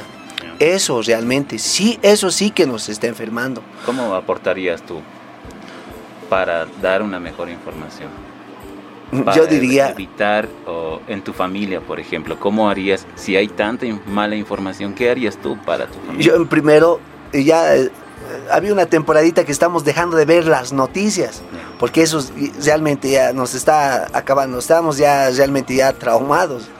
Eso 0.60 1.02
realmente, 1.02 1.58
sí, 1.58 1.98
eso 2.02 2.30
sí 2.30 2.52
que 2.52 2.64
nos 2.64 2.88
está 2.88 3.08
enfermando. 3.08 3.62
¿Cómo 3.84 4.14
aportarías 4.14 4.80
tú 4.82 5.00
para 6.30 6.66
dar 6.80 7.02
una 7.02 7.18
mejor 7.18 7.50
información? 7.50 8.08
Yo 9.34 9.48
diría... 9.48 9.90
Evitar 9.90 10.48
o 10.68 11.00
en 11.08 11.20
tu 11.22 11.32
familia, 11.32 11.80
por 11.80 11.98
ejemplo, 11.98 12.38
¿cómo 12.38 12.70
harías 12.70 13.04
si 13.16 13.34
hay 13.36 13.48
tanta 13.48 13.86
mala 14.06 14.36
información? 14.36 14.94
¿Qué 14.94 15.10
harías 15.10 15.36
tú 15.36 15.58
para 15.64 15.88
tu 15.88 15.98
familia? 15.98 16.32
Yo 16.32 16.46
primero, 16.48 17.00
ya 17.32 17.74
eh, 17.74 17.90
había 18.52 18.72
una 18.72 18.86
temporadita 18.86 19.44
que 19.44 19.50
estamos 19.50 19.84
dejando 19.84 20.16
de 20.16 20.26
ver 20.26 20.46
las 20.46 20.72
noticias, 20.72 21.42
porque 21.80 22.02
eso 22.02 22.24
realmente 22.64 23.10
ya 23.10 23.32
nos 23.32 23.54
está 23.54 24.06
acabando, 24.16 24.60
estamos 24.60 24.96
ya 24.96 25.28
realmente 25.30 25.74
ya 25.74 25.92
traumados 25.92 26.70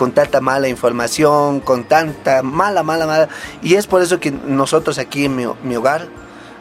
con 0.00 0.12
tanta 0.12 0.40
mala 0.40 0.66
información, 0.66 1.60
con 1.60 1.84
tanta 1.84 2.42
mala, 2.42 2.82
mala, 2.82 3.06
mala. 3.06 3.28
Y 3.62 3.74
es 3.74 3.86
por 3.86 4.00
eso 4.00 4.18
que 4.18 4.30
nosotros 4.30 4.96
aquí 4.96 5.26
en 5.26 5.36
mi, 5.36 5.76
hogar 5.76 6.08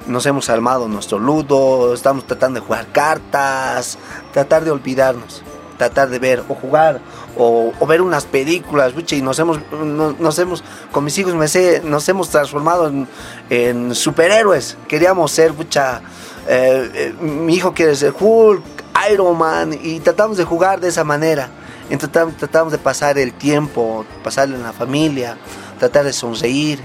nos 0.07 0.25
hemos 0.25 0.49
armado 0.49 0.89
nuestro 0.89 1.19
ludo, 1.19 1.93
estamos 1.93 2.27
tratando 2.27 2.59
de 2.59 2.65
jugar 2.65 2.87
cartas, 2.91 3.97
tratar 4.33 4.65
de 4.65 4.71
olvidarnos, 4.71 5.41
tratar 5.77 6.09
de 6.09 6.19
ver 6.19 6.43
o 6.49 6.53
jugar 6.53 6.99
o, 7.37 7.71
ver 7.87 8.01
unas 8.01 8.25
películas, 8.25 8.91
y 9.09 9.21
nos 9.21 9.39
hemos, 9.39 9.61
nos 9.71 10.37
hemos, 10.37 10.61
con 10.91 11.05
mis 11.05 11.17
hijos 11.17 11.33
me 11.33 11.47
sé, 11.47 11.81
nos 11.85 12.09
hemos 12.09 12.27
transformado 12.27 12.91
en, 13.49 13.95
superhéroes. 13.95 14.77
Queríamos 14.89 15.31
ser, 15.31 15.53
mucha, 15.53 16.01
eh, 16.45 16.91
eh, 16.93 17.13
mi 17.21 17.55
hijo 17.55 17.73
quiere 17.73 17.95
ser 17.95 18.13
Hulk, 18.19 18.63
Iron 19.13 19.37
Man, 19.37 19.79
y 19.81 20.01
tratamos 20.01 20.35
de 20.35 20.43
jugar 20.43 20.81
de 20.81 20.89
esa 20.89 21.05
manera. 21.05 21.51
Entonces 21.89 22.37
tratamos 22.37 22.71
de 22.71 22.77
pasar 22.77 23.17
el 23.17 23.33
tiempo, 23.33 24.05
pasarlo 24.23 24.55
en 24.55 24.63
la 24.63 24.73
familia, 24.73 25.37
tratar 25.79 26.05
de 26.05 26.13
sonreír 26.13 26.79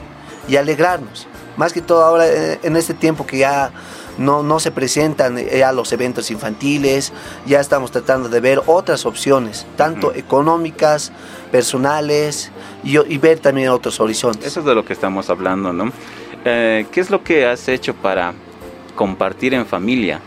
y 0.49 0.56
alegrarnos. 0.56 1.26
Más 1.56 1.73
que 1.73 1.80
todo 1.80 2.02
ahora 2.02 2.26
eh, 2.26 2.58
en 2.62 2.76
este 2.76 2.94
tiempo 2.94 3.26
que 3.26 3.38
ya 3.38 3.70
no, 4.18 4.42
no 4.42 4.61
se 4.61 4.70
presentan 4.70 5.38
eh, 5.38 5.58
ya 5.58 5.73
los 5.73 5.92
eventos 5.92 6.30
infantiles, 6.30 7.12
ya 7.46 7.61
estamos 7.61 7.90
tratando 7.90 8.28
de 8.28 8.40
ver 8.40 8.62
otras 8.66 9.06
opciones, 9.06 9.66
tanto 9.76 10.14
económicas, 10.14 11.12
personales 11.50 12.50
y, 12.82 12.99
y, 12.99 13.18
ver 13.18 13.38
también 13.38 13.68
otros 13.68 14.00
horizontes. 14.00 14.46
Eso 14.46 14.61
es 14.61 14.66
de 14.66 14.75
lo 14.75 14.84
que 14.84 14.92
estamos 14.92 15.30
hablando, 15.30 15.73
¿no? 15.73 15.92
Eh, 16.44 16.87
¿Qué 16.90 17.00
es 17.00 17.11
lo 17.11 17.23
que 17.23 17.46
has 17.46 17.68
hecho 17.68 17.94
para 17.94 18.34
compartir 18.94 19.54
en 19.54 19.66
familia? 19.66 20.20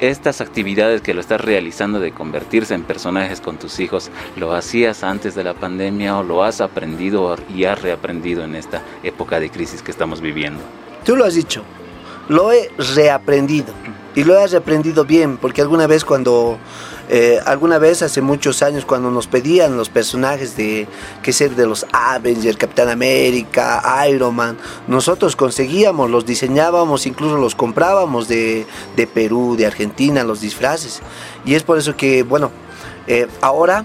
Estas 0.00 0.40
actividades 0.40 1.00
que 1.00 1.14
lo 1.14 1.20
estás 1.20 1.40
realizando 1.40 2.00
de 2.00 2.12
convertirse 2.12 2.74
en 2.74 2.82
personajes 2.82 3.40
con 3.40 3.56
tus 3.56 3.80
hijos, 3.80 4.10
¿lo 4.36 4.52
hacías 4.52 5.02
antes 5.02 5.34
de 5.34 5.44
la 5.44 5.54
pandemia 5.54 6.18
o 6.18 6.22
lo 6.22 6.44
has 6.44 6.60
aprendido 6.60 7.36
y 7.54 7.64
has 7.64 7.80
reaprendido 7.80 8.44
en 8.44 8.54
esta 8.54 8.82
época 9.02 9.40
de 9.40 9.50
crisis 9.50 9.82
que 9.82 9.90
estamos 9.90 10.20
viviendo? 10.20 10.60
Tú 11.04 11.16
lo 11.16 11.24
has 11.24 11.34
dicho, 11.34 11.62
lo 12.28 12.52
he 12.52 12.70
reaprendido 12.94 13.72
y 14.14 14.24
lo 14.24 14.36
he 14.36 14.46
reaprendido 14.46 15.04
bien, 15.04 15.36
porque 15.36 15.60
alguna 15.60 15.86
vez 15.86 16.04
cuando 16.04 16.58
eh, 17.08 17.40
alguna 17.44 17.78
vez 17.78 18.02
hace 18.02 18.20
muchos 18.20 18.62
años 18.62 18.84
cuando 18.84 19.10
nos 19.10 19.28
pedían 19.28 19.76
los 19.76 19.88
personajes 19.88 20.56
de 20.56 20.88
que 21.22 21.32
ser 21.32 21.54
de 21.54 21.66
los 21.66 21.86
Avengers, 21.92 22.56
Capitán 22.56 22.88
América, 22.88 23.82
Iron 24.08 24.34
Man, 24.34 24.58
nosotros 24.88 25.36
conseguíamos, 25.36 26.10
los 26.10 26.26
diseñábamos, 26.26 27.06
incluso 27.06 27.36
los 27.36 27.54
comprábamos 27.54 28.26
de, 28.28 28.66
Perú, 29.14 29.56
de 29.56 29.66
Argentina, 29.66 30.24
los 30.24 30.40
disfraces. 30.40 31.00
Y 31.44 31.54
es 31.54 31.62
por 31.62 31.78
eso 31.78 31.96
que, 31.96 32.22
bueno, 32.24 32.50
eh, 33.06 33.28
ahora, 33.40 33.84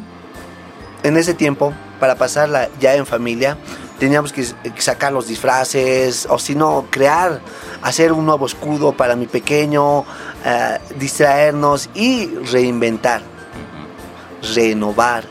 en 1.03 1.17
ese 1.17 1.33
tiempo, 1.33 1.73
para 1.99 2.15
pasarla 2.15 2.69
ya 2.79 2.95
en 2.95 3.05
familia, 3.05 3.57
teníamos 4.01 4.33
que 4.33 4.43
sacar 4.79 5.13
los 5.13 5.27
disfraces, 5.27 6.25
o 6.27 6.39
si 6.39 6.55
no, 6.55 6.87
crear, 6.89 7.39
hacer 7.83 8.11
un 8.11 8.25
nuevo 8.25 8.47
escudo 8.47 8.93
para 8.93 9.15
mi 9.15 9.27
pequeño, 9.27 10.05
eh, 10.43 10.79
distraernos 10.97 11.87
y 11.93 12.25
reinventar, 12.51 13.21
renovar, 14.55 15.25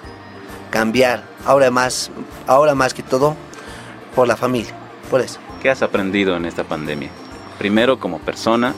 cambiar. 0.70 1.24
Ahora 1.44 1.72
más, 1.72 2.12
ahora 2.46 2.76
más 2.76 2.94
que 2.94 3.02
todo, 3.02 3.34
por 4.14 4.28
la 4.28 4.36
familia, 4.36 4.72
por 5.10 5.20
eso. 5.20 5.40
¿Qué 5.60 5.68
has 5.68 5.82
aprendido 5.82 6.36
en 6.36 6.44
esta 6.44 6.62
pandemia? 6.62 7.10
Primero 7.58 7.98
como 7.98 8.20
persona, 8.20 8.72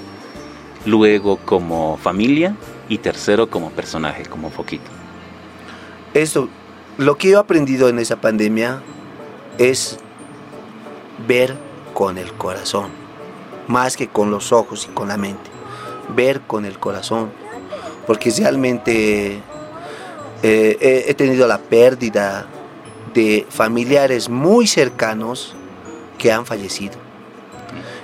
luego 0.86 1.36
como 1.36 1.98
familia 1.98 2.56
y 2.88 2.96
tercero 2.96 3.50
como 3.50 3.70
personaje, 3.72 4.24
como 4.24 4.48
Foquito. 4.48 4.90
Esto, 6.14 6.48
lo 6.96 7.18
que 7.18 7.32
he 7.32 7.36
aprendido 7.36 7.90
en 7.90 7.98
esa 7.98 8.22
pandemia 8.22 8.80
es 9.58 9.98
ver 11.26 11.56
con 11.94 12.18
el 12.18 12.32
corazón, 12.32 12.90
más 13.68 13.96
que 13.96 14.08
con 14.08 14.30
los 14.30 14.52
ojos 14.52 14.88
y 14.90 14.94
con 14.94 15.08
la 15.08 15.16
mente. 15.16 15.50
Ver 16.14 16.40
con 16.42 16.64
el 16.64 16.78
corazón, 16.78 17.30
porque 18.06 18.30
realmente 18.30 19.40
eh, 20.42 21.04
he 21.08 21.14
tenido 21.14 21.46
la 21.46 21.58
pérdida 21.58 22.46
de 23.14 23.46
familiares 23.48 24.28
muy 24.28 24.66
cercanos 24.66 25.54
que 26.18 26.32
han 26.32 26.46
fallecido. 26.46 26.94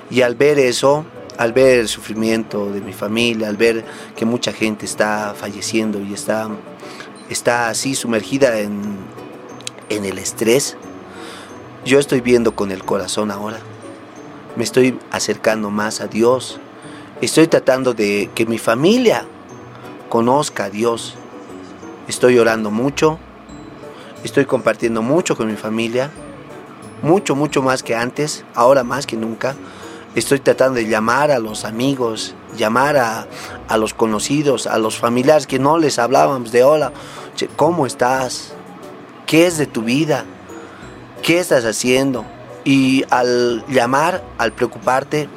Y 0.09 0.21
al 0.21 0.35
ver 0.35 0.59
eso, 0.59 1.05
al 1.37 1.53
ver 1.53 1.79
el 1.79 1.87
sufrimiento 1.87 2.71
de 2.71 2.81
mi 2.81 2.93
familia, 2.93 3.47
al 3.47 3.57
ver 3.57 3.85
que 4.15 4.25
mucha 4.25 4.51
gente 4.51 4.85
está 4.85 5.33
falleciendo 5.37 6.01
y 6.01 6.13
está, 6.13 6.49
está 7.29 7.69
así 7.69 7.95
sumergida 7.95 8.59
en, 8.59 8.97
en 9.89 10.05
el 10.05 10.17
estrés, 10.17 10.77
yo 11.85 11.99
estoy 11.99 12.21
viendo 12.21 12.55
con 12.55 12.71
el 12.71 12.83
corazón 12.83 13.31
ahora. 13.31 13.59
Me 14.55 14.63
estoy 14.63 14.99
acercando 15.11 15.69
más 15.69 16.01
a 16.01 16.07
Dios. 16.07 16.59
Estoy 17.21 17.47
tratando 17.47 17.93
de 17.93 18.29
que 18.35 18.45
mi 18.45 18.57
familia 18.57 19.25
conozca 20.09 20.65
a 20.65 20.69
Dios. 20.69 21.15
Estoy 22.07 22.37
orando 22.37 22.71
mucho. 22.71 23.19
Estoy 24.23 24.45
compartiendo 24.45 25.01
mucho 25.01 25.37
con 25.37 25.47
mi 25.47 25.55
familia. 25.55 26.11
Mucho, 27.01 27.35
mucho 27.35 27.61
más 27.61 27.83
que 27.83 27.95
antes. 27.95 28.43
Ahora 28.55 28.83
más 28.83 29.05
que 29.07 29.15
nunca. 29.15 29.55
Estoy 30.15 30.39
tratando 30.39 30.75
de 30.75 30.87
llamar 30.87 31.31
a 31.31 31.39
los 31.39 31.65
amigos, 31.65 32.33
llamar 32.57 32.97
a, 32.97 33.27
a 33.67 33.77
los 33.77 33.93
conocidos, 33.93 34.67
a 34.67 34.77
los 34.79 34.97
familiares 34.97 35.47
que 35.47 35.59
no 35.59 35.77
les 35.77 35.99
hablábamos 35.99 36.51
de 36.51 36.63
hola. 36.63 36.91
¿Cómo 37.55 37.85
estás? 37.85 38.53
¿Qué 39.27 39.45
es 39.47 39.57
de 39.57 39.67
tu 39.67 39.83
vida? 39.83 40.25
¿Qué 41.23 41.39
estás 41.39 41.65
haciendo? 41.65 42.25
Y 42.63 43.03
al 43.09 43.65
llamar, 43.67 44.23
al 44.37 44.51
preocuparte, 44.53 45.29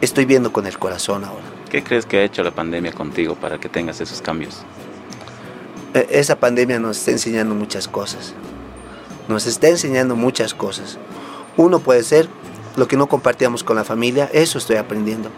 estoy 0.00 0.24
viendo 0.24 0.52
con 0.52 0.66
el 0.66 0.78
corazón 0.78 1.24
ahora. 1.24 1.44
¿Qué 1.70 1.82
crees 1.82 2.06
que 2.06 2.18
ha 2.18 2.24
hecho 2.24 2.42
la 2.42 2.50
pandemia 2.50 2.92
contigo 2.92 3.36
para 3.36 3.58
que 3.58 3.68
tengas 3.68 4.00
esos 4.00 4.20
cambios? 4.20 4.62
E, 5.94 6.06
esa 6.10 6.36
pandemia 6.36 6.78
nos 6.78 6.98
está 6.98 7.12
enseñando 7.12 7.54
muchas 7.54 7.88
cosas. 7.88 8.34
Nos 9.28 9.46
está 9.46 9.68
enseñando 9.68 10.16
muchas 10.16 10.54
cosas. 10.54 10.98
Uno 11.56 11.78
puede 11.78 12.02
ser 12.02 12.28
lo 12.76 12.88
que 12.88 12.96
no 12.96 13.08
compartíamos 13.08 13.62
con 13.62 13.76
la 13.76 13.84
familia, 13.84 14.30
eso 14.32 14.58
estoy 14.58 14.76
aprendiendo. 14.76 15.30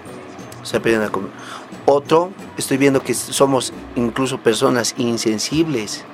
Estoy 0.62 0.78
aprendiendo 0.78 1.18
a 1.18 1.90
Otro, 1.90 2.30
estoy 2.56 2.76
viendo 2.76 3.02
que 3.02 3.14
somos 3.14 3.72
incluso 3.96 4.38
personas 4.38 4.94
insensibles, 4.96 6.04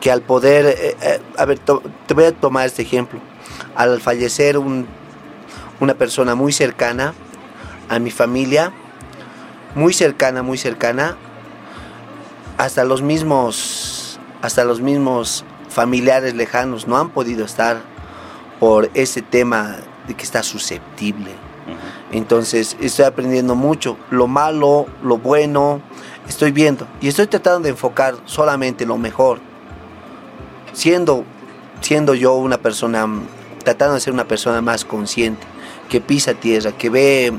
que 0.00 0.10
al 0.10 0.22
poder, 0.22 0.66
eh, 0.66 0.96
eh, 1.00 1.20
a 1.36 1.44
ver, 1.44 1.58
te 1.58 2.14
voy 2.14 2.24
a 2.24 2.32
tomar 2.32 2.66
este 2.66 2.82
ejemplo. 2.82 3.20
Al 3.74 4.00
fallecer 4.00 4.58
un, 4.58 4.86
una 5.80 5.94
persona 5.94 6.34
muy 6.34 6.52
cercana 6.52 7.14
a 7.88 7.98
mi 7.98 8.10
familia, 8.10 8.72
muy 9.74 9.92
cercana, 9.92 10.42
muy 10.42 10.58
cercana, 10.58 11.16
hasta 12.58 12.84
los 12.84 13.02
mismos, 13.02 14.18
hasta 14.42 14.64
los 14.64 14.80
mismos 14.80 15.44
familiares 15.68 16.34
lejanos 16.34 16.88
no 16.88 16.96
han 16.96 17.10
podido 17.10 17.44
estar 17.44 17.82
por 18.58 18.90
ese 18.94 19.22
tema 19.22 19.76
de 20.08 20.14
que 20.14 20.24
está 20.24 20.42
susceptible. 20.42 21.32
Entonces 22.12 22.76
estoy 22.80 23.04
aprendiendo 23.04 23.54
mucho, 23.54 23.96
lo 24.10 24.26
malo, 24.26 24.86
lo 25.02 25.18
bueno, 25.18 25.80
estoy 26.28 26.52
viendo 26.52 26.86
y 27.00 27.08
estoy 27.08 27.26
tratando 27.26 27.60
de 27.60 27.70
enfocar 27.70 28.14
solamente 28.24 28.86
lo 28.86 28.96
mejor. 28.96 29.40
Siendo, 30.76 31.24
siendo 31.80 32.12
yo 32.12 32.34
una 32.34 32.58
persona, 32.58 33.06
tratando 33.64 33.94
de 33.94 34.00
ser 34.00 34.12
una 34.12 34.28
persona 34.28 34.60
más 34.60 34.84
consciente, 34.84 35.46
que 35.88 36.02
pisa 36.02 36.34
tierra, 36.34 36.72
que 36.72 36.90
ve, 36.90 37.32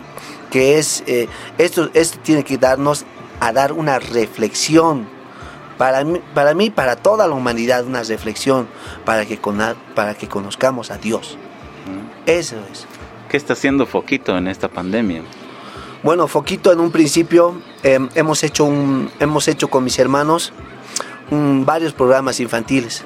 que 0.50 0.80
es, 0.80 1.04
eh, 1.06 1.28
esto, 1.60 1.92
esto 1.94 2.18
tiene 2.24 2.44
que 2.44 2.58
darnos 2.58 3.06
a 3.40 3.54
dar 3.54 3.74
una 3.74 4.00
reflexión 4.00 5.08
para 5.78 6.04
mí, 6.04 6.20
para 6.34 6.56
mí, 6.56 6.72
para 6.72 6.96
toda 6.96 7.28
la 7.28 7.36
humanidad, 7.36 7.86
una 7.86 8.02
reflexión 8.02 8.68
para 9.06 9.24
que, 9.28 9.40
para 9.94 10.16
que 10.16 10.28
conozcamos 10.28 10.90
a 10.90 10.98
Dios. 10.98 11.38
Eso 12.26 12.56
es. 12.72 12.88
¿Qué 13.30 13.38
está 13.38 13.54
haciendo 13.54 13.86
Foquito 13.86 14.36
en 14.36 14.48
esta 14.48 14.68
pandemia? 14.68 15.22
Bueno, 16.02 16.28
Foquito 16.28 16.72
en 16.72 16.80
un 16.80 16.90
principio 16.90 17.62
em, 17.84 18.10
hemos, 18.16 18.44
hecho 18.44 18.66
un, 18.66 19.12
hemos 19.20 19.48
hecho 19.48 19.68
con 19.68 19.84
mis 19.84 20.00
hermanos 20.00 20.54
varios 21.30 21.94
programas 21.94 22.40
infantiles. 22.40 23.04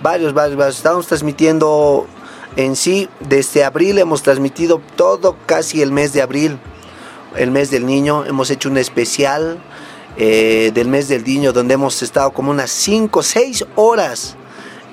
Varios, 0.00 0.32
varios, 0.32 0.56
varios. 0.56 0.76
Estamos 0.76 1.06
transmitiendo 1.08 2.06
en 2.56 2.76
sí, 2.76 3.08
desde 3.20 3.64
abril 3.64 3.98
hemos 3.98 4.22
transmitido 4.22 4.80
todo 4.94 5.36
casi 5.46 5.82
el 5.82 5.90
mes 5.90 6.12
de 6.12 6.22
abril, 6.22 6.58
el 7.36 7.50
mes 7.50 7.70
del 7.70 7.84
niño. 7.84 8.24
Hemos 8.24 8.50
hecho 8.50 8.68
un 8.68 8.78
especial 8.78 9.58
eh, 10.16 10.70
del 10.72 10.86
mes 10.86 11.08
del 11.08 11.24
niño 11.24 11.52
donde 11.52 11.74
hemos 11.74 12.00
estado 12.02 12.32
como 12.32 12.52
unas 12.52 12.70
5, 12.70 13.22
6 13.22 13.66
horas 13.74 14.36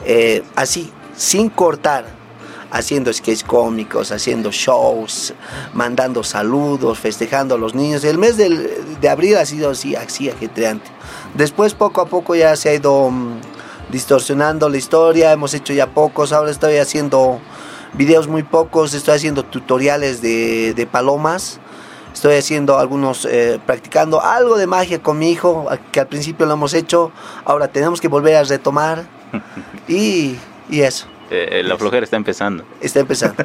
eh, 0.05 0.43
así, 0.55 0.91
sin 1.15 1.49
cortar 1.49 2.05
haciendo 2.71 3.13
sketches 3.13 3.43
cómicos, 3.43 4.11
haciendo 4.11 4.51
shows, 4.51 5.33
mandando 5.73 6.23
saludos, 6.23 6.99
festejando 6.99 7.55
a 7.55 7.57
los 7.57 7.73
niños. 7.73 8.03
El 8.03 8.17
mes 8.17 8.37
de 8.37 9.09
abril 9.09 9.37
ha 9.37 9.45
sido 9.45 9.69
así, 9.69 9.95
así 9.95 10.29
ajetreante. 10.29 10.89
Después 11.35 11.73
poco 11.73 12.01
a 12.01 12.05
poco 12.05 12.35
ya 12.35 12.55
se 12.55 12.69
ha 12.69 12.73
ido 12.73 13.09
mm, 13.09 13.39
distorsionando 13.89 14.69
la 14.69 14.77
historia, 14.77 15.31
hemos 15.31 15.53
hecho 15.53 15.73
ya 15.73 15.87
pocos, 15.87 16.31
ahora 16.31 16.51
estoy 16.51 16.77
haciendo 16.77 17.39
videos 17.93 18.27
muy 18.27 18.43
pocos, 18.43 18.93
estoy 18.93 19.15
haciendo 19.15 19.43
tutoriales 19.43 20.21
de, 20.21 20.87
palomas. 20.91 21.59
Estoy 22.13 22.37
haciendo 22.37 22.79
algunos, 22.79 23.25
eh, 23.25 23.59
practicando 23.65 24.21
algo 24.21 24.57
de 24.57 24.67
magia 24.67 25.03
con 25.03 25.19
mi 25.19 25.31
hijo, 25.31 25.67
que 25.91 25.99
al 25.99 26.07
principio 26.07 26.45
lo 26.45 26.53
hemos 26.53 26.73
hecho, 26.73 27.11
ahora 27.43 27.67
tenemos 27.67 27.99
que 27.99 28.07
volver 28.07 28.37
a 28.37 28.43
retomar 28.43 29.03
y, 29.89 30.37
y 30.69 30.79
eso. 30.79 31.07
Eh, 31.29 31.63
la 31.65 31.77
flojera 31.77 32.03
está 32.03 32.17
empezando. 32.17 32.63
Está 32.81 32.99
empezando. 33.01 33.43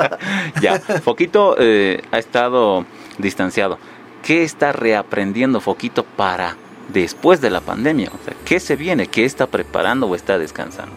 ya, 0.60 0.80
Foquito 0.80 1.56
eh, 1.58 2.02
ha 2.10 2.18
estado 2.18 2.84
distanciado. 3.18 3.78
¿Qué 4.22 4.42
está 4.42 4.72
reaprendiendo 4.72 5.60
Foquito 5.60 6.04
para 6.04 6.56
después 6.92 7.40
de 7.40 7.50
la 7.50 7.60
pandemia? 7.60 8.10
O 8.14 8.24
sea, 8.24 8.34
¿qué 8.44 8.60
se 8.60 8.76
viene? 8.76 9.06
¿Qué 9.06 9.24
está 9.24 9.46
preparando 9.46 10.06
o 10.06 10.14
está 10.14 10.38
descansando? 10.38 10.94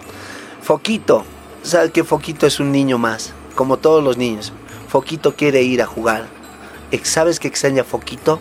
Foquito, 0.61 1.25
sabes 1.61 1.91
que 1.91 2.03
Foquito 2.03 2.47
es 2.47 2.59
un 2.59 2.71
niño 2.71 2.97
más, 2.97 3.33
como 3.55 3.77
todos 3.77 4.03
los 4.03 4.17
niños. 4.17 4.53
Foquito 4.87 5.35
quiere 5.35 5.61
ir 5.63 5.81
a 5.81 5.85
jugar. 5.85 6.27
¿Sabes 7.03 7.39
qué 7.39 7.47
extraña 7.47 7.83
Foquito? 7.83 8.39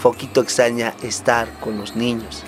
Foquito 0.00 0.42
extraña 0.42 0.94
estar 1.02 1.48
con 1.60 1.78
los 1.78 1.96
niños, 1.96 2.42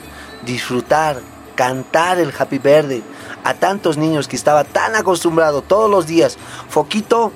disfrutar, 0.45 1.21
cantar 1.55 2.19
el 2.19 2.33
Happy 2.37 2.59
Verde 2.59 3.03
a 3.43 3.55
tantos 3.55 3.97
niños 3.97 4.29
que 4.29 4.37
estaba 4.37 4.65
tan 4.65 4.95
acostumbrado 4.97 5.63
todos 5.63 5.91
los 5.91 6.07
días. 6.07 6.37
Foquito 6.69 7.33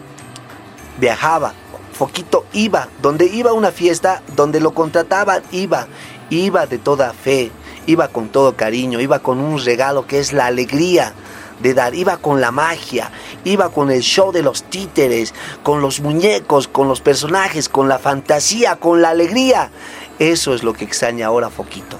viajaba, 0.98 1.54
Foquito 1.92 2.44
iba, 2.52 2.88
donde 3.02 3.26
iba 3.26 3.52
una 3.52 3.72
fiesta, 3.72 4.22
donde 4.36 4.60
lo 4.60 4.72
contrataban, 4.72 5.42
iba, 5.50 5.88
iba 6.30 6.66
de 6.66 6.78
toda 6.78 7.12
fe, 7.12 7.50
iba 7.86 8.08
con 8.08 8.28
todo 8.28 8.56
cariño, 8.56 9.00
iba 9.00 9.20
con 9.20 9.40
un 9.40 9.62
regalo 9.64 10.06
que 10.06 10.18
es 10.18 10.32
la 10.32 10.46
alegría 10.46 11.14
de 11.60 11.74
dar, 11.74 11.94
iba 11.94 12.18
con 12.18 12.40
la 12.40 12.50
magia, 12.50 13.10
iba 13.44 13.70
con 13.70 13.90
el 13.90 14.00
show 14.00 14.32
de 14.32 14.42
los 14.42 14.64
títeres, 14.64 15.34
con 15.62 15.80
los 15.80 16.00
muñecos, 16.00 16.68
con 16.68 16.88
los 16.88 17.00
personajes, 17.00 17.68
con 17.68 17.88
la 17.88 17.98
fantasía, 17.98 18.76
con 18.76 19.02
la 19.02 19.10
alegría. 19.10 19.70
Eso 20.18 20.54
es 20.54 20.62
lo 20.62 20.72
que 20.72 20.84
extraña 20.84 21.26
ahora 21.26 21.50
Foquito. 21.50 21.98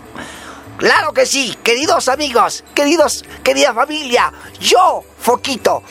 Claro 0.77 1.13
que 1.13 1.27
sí, 1.27 1.57
queridos 1.65 2.09
amigos, 2.09 2.63
queridos, 2.73 3.25
querida 3.43 3.75
familia, 3.75 4.33
yo, 4.61 5.03
Foquito, 5.19 5.83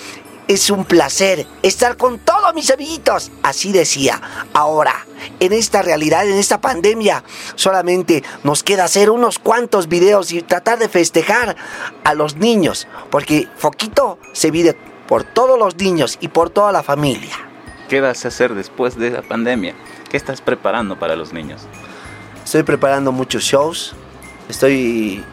es 0.47 0.69
un 0.69 0.85
placer 0.85 1.45
estar 1.61 1.97
con 1.97 2.19
todos 2.19 2.53
mis 2.53 2.71
amiguitos. 2.71 3.31
Así 3.43 3.71
decía. 3.71 4.21
Ahora, 4.53 5.05
en 5.39 5.53
esta 5.53 5.81
realidad, 5.81 6.27
en 6.27 6.37
esta 6.37 6.61
pandemia, 6.61 7.23
solamente 7.55 8.23
nos 8.43 8.63
queda 8.63 8.85
hacer 8.85 9.09
unos 9.09 9.39
cuantos 9.39 9.87
videos 9.87 10.31
y 10.31 10.41
tratar 10.41 10.79
de 10.79 10.89
festejar 10.89 11.55
a 12.03 12.13
los 12.13 12.37
niños. 12.37 12.87
Porque 13.09 13.47
Foquito 13.57 14.19
se 14.33 14.51
vive 14.51 14.77
por 15.07 15.23
todos 15.23 15.57
los 15.57 15.75
niños 15.77 16.17
y 16.21 16.27
por 16.27 16.49
toda 16.49 16.71
la 16.71 16.83
familia. 16.83 17.35
¿Qué 17.89 18.01
vas 18.01 18.25
a 18.25 18.27
hacer 18.27 18.53
después 18.53 18.97
de 18.97 19.11
la 19.11 19.21
pandemia? 19.21 19.75
¿Qué 20.09 20.17
estás 20.17 20.41
preparando 20.41 20.99
para 20.99 21.15
los 21.15 21.31
niños? 21.33 21.61
Estoy 22.43 22.63
preparando 22.63 23.11
muchos 23.11 23.43
shows, 23.43 23.95
Estoy 24.49 25.25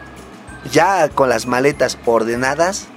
ya 0.71 1.07
con 1.09 1.29
las 1.29 1.45
maletas 1.45 1.97
ordenadas, 2.05 2.87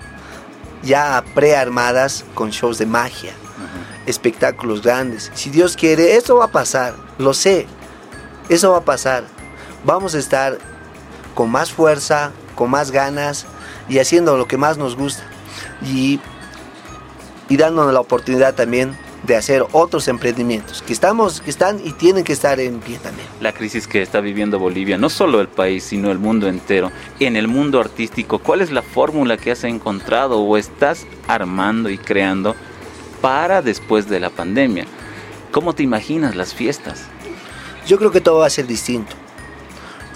ya 0.83 1.23
prearmadas 1.35 2.25
con 2.35 2.51
shows 2.51 2.79
de 2.79 2.87
magia, 2.87 3.33
espectáculos 4.07 4.83
grandes. 4.83 5.31
Si 5.35 5.51
Dios 5.51 5.77
quiere, 5.77 6.17
eso 6.17 6.37
va 6.37 6.47
a 6.47 6.53
pasar, 6.53 6.95
lo 7.19 7.35
sé, 7.35 7.67
eso 8.49 8.71
va 8.71 8.79
a 8.79 8.85
pasar. 8.85 9.25
Vamos 9.85 10.15
a 10.15 10.19
estar 10.19 10.59
con 11.35 11.51
más 11.51 11.73
fuerza, 11.73 12.33
con 12.55 12.71
más 12.71 12.91
ganas 12.91 13.47
y 13.89 13.99
haciendo 13.99 14.37
lo 14.37 14.47
que 14.47 14.57
más 14.57 14.77
nos 14.79 14.97
gusta. 14.97 15.23
Y, 15.85 16.21
y 17.49 17.57
dándonos 17.57 17.93
la 17.93 18.01
oportunidad 18.01 18.55
también 18.55 18.97
de 19.29 19.37
hacer 19.37 19.65
otros 19.73 20.09
emprendimientos 20.09 20.83
que 20.83 20.95
estamos 20.95 21.43
que 21.43 21.51
están 21.51 21.87
y 21.87 21.93
tienen 21.93 22.25
que 22.25 22.33
estar 22.33 22.59
en 22.59 22.81
pie 22.81 22.99
también. 22.99 23.29
La 23.41 23.53
crisis 23.53 23.87
que 23.87 24.01
está 24.01 24.21
viviendo 24.21 24.59
Bolivia, 24.59 24.97
no 24.97 25.11
solo 25.11 25.41
el 25.43 25.49
país, 25.49 25.85
sino 25.85 26.11
el 26.11 26.19
mundo 26.19 26.49
entero. 26.49 26.91
En 27.21 27.37
el 27.37 27.47
mundo 27.47 27.79
artístico, 27.79 28.39
¿cuál 28.39 28.63
es 28.63 28.73
la 28.73 28.81
fórmula 28.81 29.37
que 29.37 29.51
has 29.51 29.65
encontrado 29.65 30.41
o 30.41 30.57
estás 30.57 31.07
armando 31.29 31.91
y 31.91 31.99
creando 31.99 32.57
para 33.21 33.61
después 33.61 34.09
de 34.09 34.19
la 34.19 34.31
pandemia? 34.31 34.87
¿Cómo 35.53 35.75
te 35.75 35.83
imaginas 35.83 36.35
las 36.35 36.55
fiestas? 36.55 37.03
Yo 37.87 37.99
creo 37.99 38.11
que 38.11 38.23
todo 38.23 38.39
va 38.39 38.47
a 38.47 38.51
ser 38.51 38.67
distinto. 38.67 39.15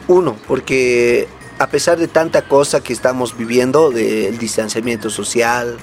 Uno, 0.08 0.36
porque 0.48 1.28
a 1.58 1.66
pesar 1.66 1.98
de 1.98 2.08
tanta 2.08 2.42
cosa 2.48 2.82
que 2.82 2.94
estamos 2.94 3.36
viviendo, 3.36 3.90
del 3.90 4.38
distanciamiento 4.38 5.10
social, 5.10 5.76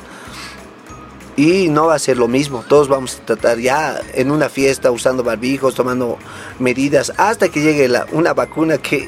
y 1.39 1.69
no 1.69 1.85
va 1.85 1.95
a 1.95 1.99
ser 1.99 2.17
lo 2.17 2.27
mismo, 2.27 2.65
todos 2.67 2.89
vamos 2.89 3.15
a 3.15 3.25
tratar 3.25 3.59
ya 3.59 4.01
en 4.13 4.29
una 4.29 4.49
fiesta 4.49 4.91
usando 4.91 5.23
barbijos, 5.23 5.73
tomando 5.73 6.17
medidas, 6.59 7.13
hasta 7.15 7.47
que 7.47 7.61
llegue 7.61 7.89
una 8.11 8.33
vacuna 8.33 8.77
que, 8.77 9.07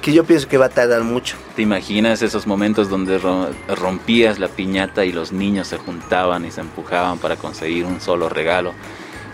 que 0.00 0.14
yo 0.14 0.24
pienso 0.24 0.48
que 0.48 0.56
va 0.56 0.66
a 0.66 0.68
tardar 0.70 1.02
mucho. 1.02 1.36
¿Te 1.54 1.60
imaginas 1.60 2.22
esos 2.22 2.46
momentos 2.46 2.88
donde 2.88 3.20
rompías 3.68 4.38
la 4.38 4.48
piñata 4.48 5.04
y 5.04 5.12
los 5.12 5.30
niños 5.30 5.68
se 5.68 5.76
juntaban 5.76 6.46
y 6.46 6.50
se 6.50 6.62
empujaban 6.62 7.18
para 7.18 7.36
conseguir 7.36 7.84
un 7.84 8.00
solo 8.00 8.30
regalo? 8.30 8.72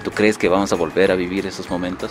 ¿Tú 0.03 0.11
crees 0.11 0.37
que 0.37 0.49
vamos 0.49 0.73
a 0.73 0.75
volver 0.75 1.13
a 1.13 1.15
vivir 1.15 1.47
esos 1.47 1.71
momentos? 1.71 2.11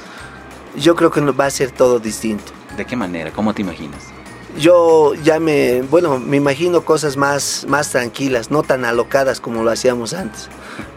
Yo 0.78 0.96
creo 0.96 1.12
que 1.12 1.20
va 1.20 1.48
a 1.48 1.52
ser 1.52 1.72
todo 1.72 2.00
distinto. 2.00 2.54
¿De 2.78 2.86
qué 2.86 2.96
manera? 2.96 3.32
¿Cómo 3.32 3.54
te 3.54 3.62
imaginas? 3.62 4.17
Yo 4.58 5.14
ya 5.14 5.40
me, 5.40 5.84
bueno, 5.84 6.20
me 6.20 6.38
imagino 6.38 6.84
cosas 6.84 7.16
más, 7.16 7.66
más 7.68 7.92
tranquilas, 7.92 8.50
no 8.50 8.64
tan 8.64 8.86
alocadas 8.86 9.40
como 9.40 9.64
lo 9.64 9.70
hacíamos 9.70 10.14
antes. 10.14 10.50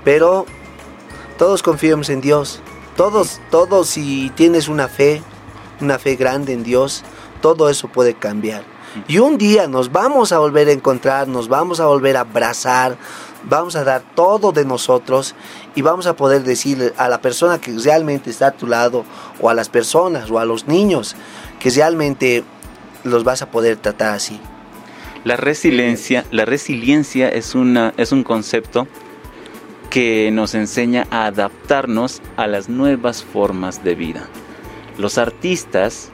Pero 0.03 0.47
todos 1.37 1.63
confiamos 1.63 2.09
en 2.09 2.21
Dios. 2.21 2.61
Todos, 2.97 3.41
todos, 3.51 3.89
si 3.89 4.31
tienes 4.35 4.69
una 4.69 4.89
fe, 4.89 5.23
una 5.81 5.99
fe 5.99 6.17
grande 6.17 6.53
en 6.53 6.63
Dios, 6.63 7.03
todo 7.41 7.69
eso 7.69 7.89
puede 7.89 8.15
cambiar. 8.15 8.65
Y 9.07 9.19
un 9.19 9.39
día 9.39 9.69
nos 9.69 9.93
vamos 9.93 10.33
a 10.33 10.39
volver 10.39 10.69
a 10.69 10.73
encontrar, 10.73 11.29
nos 11.29 11.49
vamos 11.49 11.81
a 11.81 11.87
volver 11.87 12.17
a 12.17 12.21
abrazar, 12.21 12.97
vamos 13.45 13.77
a 13.77 13.85
dar 13.85 14.03
todo 14.15 14.53
de 14.53 14.65
nosotros 14.65 15.35
y 15.75 15.83
vamos 15.83 16.07
a 16.07 16.17
poder 16.17 16.43
decirle 16.43 16.93
a 16.97 17.09
la 17.09 17.21
persona 17.21 17.61
que 17.61 17.73
realmente 17.73 18.31
está 18.31 18.49
a 18.49 18.53
tu 18.53 18.67
lado 18.67 19.05
o 19.41 19.49
a 19.49 19.55
las 19.55 19.69
personas 19.69 20.31
o 20.31 20.39
a 20.39 20.45
los 20.45 20.67
niños 20.67 21.15
que 21.59 21.71
realmente 21.71 22.45
los 23.05 23.25
vas 23.25 23.43
a 23.43 23.51
poder 23.51 23.77
tratar 23.77 24.15
así. 24.15 24.41
La 25.25 25.37
resiliencia, 25.37 26.25
la 26.31 26.45
resiliencia 26.45 27.29
es, 27.29 27.55
una, 27.55 27.93
es 27.97 28.13
un 28.13 28.25
concepto 28.25 28.89
que 29.91 30.31
nos 30.33 30.55
enseña 30.55 31.07
a 31.11 31.27
adaptarnos 31.27 32.23
a 32.37 32.47
las 32.47 32.69
nuevas 32.69 33.23
formas 33.23 33.85
de 33.85 33.95
vida. 33.95 34.29
Los 34.99 35.19
artistas, 35.19 36.11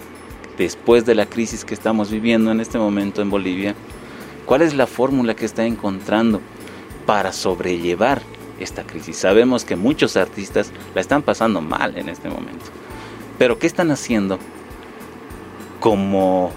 después 0.58 1.04
de 1.04 1.14
la 1.14 1.26
crisis 1.26 1.64
que 1.64 1.74
estamos 1.74 2.10
viviendo 2.10 2.50
en 2.50 2.60
este 2.60 2.78
momento 2.78 3.22
en 3.22 3.30
Bolivia, 3.30 3.74
¿cuál 4.44 4.62
es 4.62 4.74
la 4.74 4.86
fórmula 4.86 5.36
que 5.36 5.44
está 5.44 5.66
encontrando 5.66 6.40
para 7.06 7.32
sobrellevar 7.32 8.22
esta 8.60 8.84
crisis. 8.84 9.16
Sabemos 9.16 9.64
que 9.64 9.76
muchos 9.76 10.16
artistas 10.16 10.72
la 10.94 11.00
están 11.00 11.22
pasando 11.22 11.60
mal 11.60 11.96
en 11.96 12.08
este 12.08 12.28
momento. 12.28 12.66
Pero 13.38 13.58
¿qué 13.58 13.66
están 13.66 13.90
haciendo 13.90 14.38
como, 15.80 16.50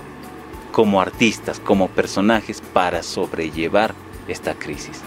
como 0.71 1.01
artistas, 1.01 1.59
como 1.59 1.87
personajes 1.87 2.61
para 2.73 3.03
sobrellevar 3.03 3.93
esta 4.27 4.53
crisis? 4.53 5.01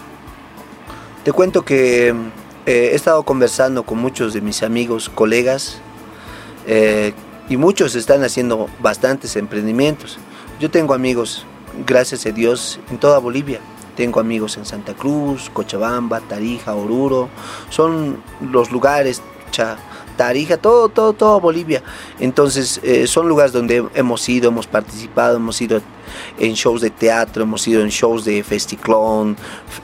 Te 1.23 1.31
cuento 1.31 1.63
que 1.63 2.09
eh, 2.09 2.13
he 2.65 2.95
estado 2.95 3.23
conversando 3.23 3.83
con 3.83 3.99
muchos 3.99 4.33
de 4.33 4.41
mis 4.41 4.63
amigos, 4.63 5.09
colegas, 5.09 5.79
eh, 6.67 7.13
y 7.49 7.57
muchos 7.57 7.95
están 7.95 8.23
haciendo 8.23 8.69
bastantes 8.79 9.35
emprendimientos. 9.35 10.17
Yo 10.59 10.69
tengo 10.69 10.93
amigos, 10.93 11.45
gracias 11.85 12.25
a 12.25 12.31
Dios, 12.31 12.79
en 12.89 12.97
toda 12.97 13.19
Bolivia 13.19 13.59
tengo 13.95 14.19
amigos 14.19 14.57
en 14.57 14.65
Santa 14.65 14.93
Cruz, 14.93 15.49
Cochabamba, 15.51 16.19
Tarija, 16.21 16.73
Oruro. 16.73 17.29
Son 17.69 18.17
los 18.41 18.71
lugares, 18.71 19.21
Tarija, 20.13 20.57
todo, 20.57 20.89
todo, 20.89 21.13
todo 21.13 21.39
Bolivia. 21.39 21.83
Entonces 22.19 22.79
eh, 22.83 23.07
son 23.07 23.27
lugares 23.27 23.51
donde 23.51 23.85
hemos 23.93 24.27
ido, 24.29 24.49
hemos 24.49 24.67
participado, 24.67 25.37
hemos 25.37 25.61
ido 25.61 25.81
en 26.39 26.53
shows 26.53 26.81
de 26.81 26.89
teatro, 26.89 27.43
hemos 27.43 27.67
ido 27.67 27.81
en 27.81 27.89
shows 27.89 28.25
de 28.25 28.43
festiclón, 28.43 29.37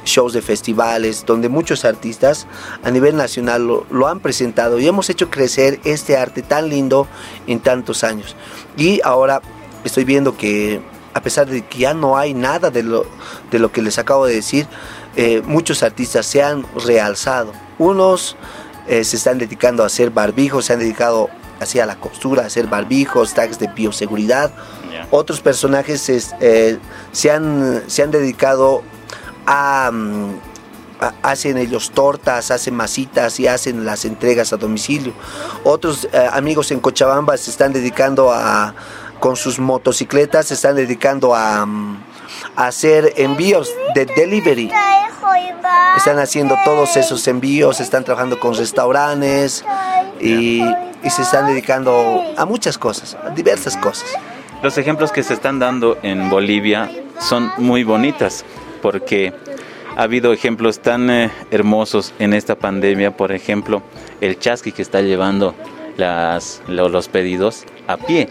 shows 0.06 0.34
de 0.34 0.42
festivales, 0.42 1.26
donde 1.26 1.50
muchos 1.50 1.86
artistas 1.86 2.48
a 2.84 2.92
nivel 2.92 3.15
nacional 3.15 3.65
lo, 3.68 4.08
han 4.08 4.20
presentado 4.20 4.80
y 4.80 4.88
hemos 4.88 5.10
hecho 5.10 5.30
crecer 5.30 5.80
este 5.84 6.18
arte 6.18 6.42
tan 6.42 6.70
lindo 6.70 7.08
en 7.48 7.60
tantos 7.60 8.04
años. 8.04 8.36
Y 8.78 9.02
ahora 9.04 9.42
estoy 9.84 10.04
viendo 10.04 10.36
que 10.38 10.82
a 11.13 11.22
pesar 11.22 11.48
de 11.48 11.63
que 11.65 11.80
ya 11.80 11.94
no 11.94 12.18
hay 12.18 12.34
nada 12.34 12.70
de 12.70 12.84
lo, 12.84 13.06
de 13.52 13.60
lo 13.60 13.72
que 13.72 13.82
les 13.82 13.98
acabo 13.98 14.26
de 14.26 14.36
decir, 14.36 14.68
eh, 15.15 15.42
muchos 15.46 15.84
artistas 15.84 16.26
se 16.26 16.42
han 16.42 16.65
realzado. 16.86 17.52
Unos 17.78 18.36
eh, 18.89 19.04
se 19.04 19.15
están 19.15 19.38
dedicando 19.38 19.84
a 19.84 19.86
hacer 19.86 20.10
barbijos, 20.10 20.65
se 20.65 20.73
han 20.73 20.80
dedicado 20.80 21.30
hacia 21.60 21.86
la 21.86 21.95
costura, 21.95 22.43
a 22.43 22.45
hacer 22.47 22.67
barbijos, 22.67 23.34
tags 23.34 23.60
de 23.60 23.67
bioseguridad. 23.67 24.52
Otros 25.12 25.39
personajes 25.39 26.10
eh, 26.10 26.78
se, 27.12 27.32
han, 27.32 27.84
se 27.88 28.04
han 28.04 28.12
dedicado 28.12 28.84
a, 29.45 29.89
mm, 29.91 30.39
hacen 31.21 31.58
ellos 31.58 31.91
tortas, 31.91 32.52
hacen 32.52 32.75
masitas 32.75 33.39
y 33.39 33.47
hacen 33.47 33.86
las 33.86 34.04
entregas 34.04 34.52
a 34.52 34.58
domicilio. 34.58 35.13
Otros 35.63 36.08
amigos 36.34 36.71
en 36.71 36.82
Cochabamba 36.82 37.38
se 37.38 37.52
están 37.52 37.71
dedicando 37.71 38.32
a, 38.32 38.75
con 39.19 39.36
sus 39.36 39.60
motocicletas 39.60 40.47
se 40.47 40.54
están 40.56 40.75
dedicando 40.75 41.36
a, 41.36 41.67
hacer 42.56 43.13
envíos 43.17 43.71
de 43.95 44.06
delivery. 44.06 44.71
Están 45.97 46.19
haciendo 46.19 46.56
todos 46.63 46.95
esos 46.97 47.28
envíos, 47.28 47.80
están 47.80 48.04
trabajando 48.04 48.39
con 48.39 48.56
restaurantes 48.56 49.63
y, 50.19 50.63
se 51.10 51.21
están 51.21 51.47
dedicando 51.47 52.23
a 52.38 52.45
muchas 52.45 52.78
cosas, 52.78 53.17
a 53.23 53.30
diversas 53.30 53.78
cosas. 53.78 54.10
Los 54.62 54.78
ejemplos 54.78 55.12
que 55.12 55.23
se 55.23 55.34
están 55.34 55.58
dando 55.58 55.97
en 56.04 56.30
Bolivia 56.30 56.89
son 57.19 57.52
muy 57.58 57.84
bonitas 57.84 58.43
porque 58.82 59.34
ha 59.95 60.04
habido 60.04 60.34
ejemplos 60.34 60.80
tan 60.80 61.10
eh, 61.10 61.32
hermosos 61.52 62.13
en 62.19 62.34
esta 62.34 62.56
pandemia, 62.56 63.15
por 63.15 63.32
ejemplo, 63.32 63.82
el 64.21 64.38
chasqui 64.38 64.71
que 64.71 64.82
está 64.82 65.02
llevando 65.02 65.56
las, 65.97 66.62
los 66.67 67.08
pedidos 67.08 67.65
a 67.88 67.97
pie 67.97 68.30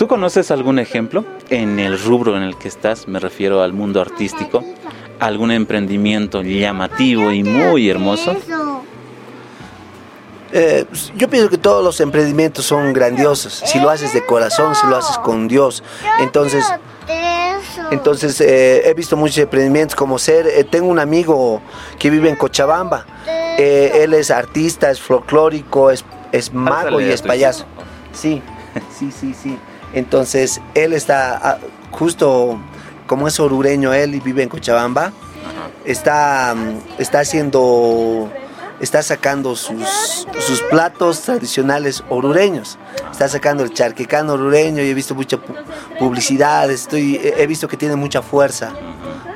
¿Tú 0.00 0.08
conoces 0.08 0.50
algún 0.50 0.78
ejemplo 0.78 1.26
en 1.50 1.78
el 1.78 2.02
rubro 2.02 2.34
en 2.34 2.42
el 2.42 2.56
que 2.56 2.68
estás? 2.68 3.06
Me 3.06 3.20
refiero 3.20 3.62
al 3.62 3.74
mundo 3.74 4.00
artístico. 4.00 4.64
¿Algún 5.20 5.50
emprendimiento 5.50 6.42
llamativo 6.42 7.30
y 7.30 7.42
muy 7.42 7.88
hermoso? 7.90 8.34
Eh, 10.52 10.84
yo 11.16 11.28
pienso 11.28 11.48
que 11.48 11.58
todos 11.58 11.84
los 11.84 12.00
emprendimientos 12.00 12.64
son 12.64 12.92
grandiosos. 12.92 13.62
Si 13.66 13.78
lo 13.78 13.90
haces 13.90 14.12
de 14.12 14.24
corazón, 14.24 14.74
si 14.74 14.86
lo 14.86 14.96
haces 14.96 15.18
con 15.18 15.46
Dios. 15.46 15.82
Entonces, 16.20 16.64
entonces 17.90 18.40
eh, 18.40 18.88
he 18.88 18.94
visto 18.94 19.16
muchos 19.16 19.38
emprendimientos 19.38 19.94
como 19.94 20.18
ser, 20.18 20.46
eh, 20.46 20.64
tengo 20.64 20.88
un 20.88 20.98
amigo 20.98 21.60
que 21.98 22.10
vive 22.10 22.28
en 22.28 22.36
Cochabamba. 22.36 23.06
él 23.58 24.14
es 24.14 24.30
artista, 24.30 24.90
es 24.90 25.00
folclórico, 25.00 25.90
es, 25.90 26.04
es 26.32 26.52
mago 26.52 27.00
y 27.00 27.04
es 27.04 27.22
payaso. 27.22 27.66
Sí, 28.12 28.42
sí, 28.98 29.12
sí, 29.12 29.34
sí. 29.34 29.58
Entonces, 29.92 30.60
él 30.74 30.92
está 30.92 31.38
ah, 31.42 31.58
justo 31.90 32.58
como 33.10 33.26
es 33.26 33.40
orureño 33.40 33.92
él 33.92 34.14
y 34.14 34.20
vive 34.20 34.44
en 34.44 34.48
Cochabamba, 34.48 35.12
está, 35.84 36.54
está 36.96 37.18
haciendo, 37.18 38.30
está 38.78 39.02
sacando 39.02 39.56
sus, 39.56 40.28
sus 40.38 40.62
platos 40.70 41.22
tradicionales 41.22 42.04
orureños. 42.08 42.78
Está 43.10 43.28
sacando 43.28 43.64
el 43.64 43.74
charquecano 43.74 44.34
orureño 44.34 44.84
y 44.84 44.90
he 44.90 44.94
visto 44.94 45.16
mucha 45.16 45.40
publicidad, 45.98 46.70
estoy, 46.70 47.20
he 47.20 47.48
visto 47.48 47.66
que 47.66 47.76
tiene 47.76 47.96
mucha 47.96 48.22
fuerza 48.22 48.74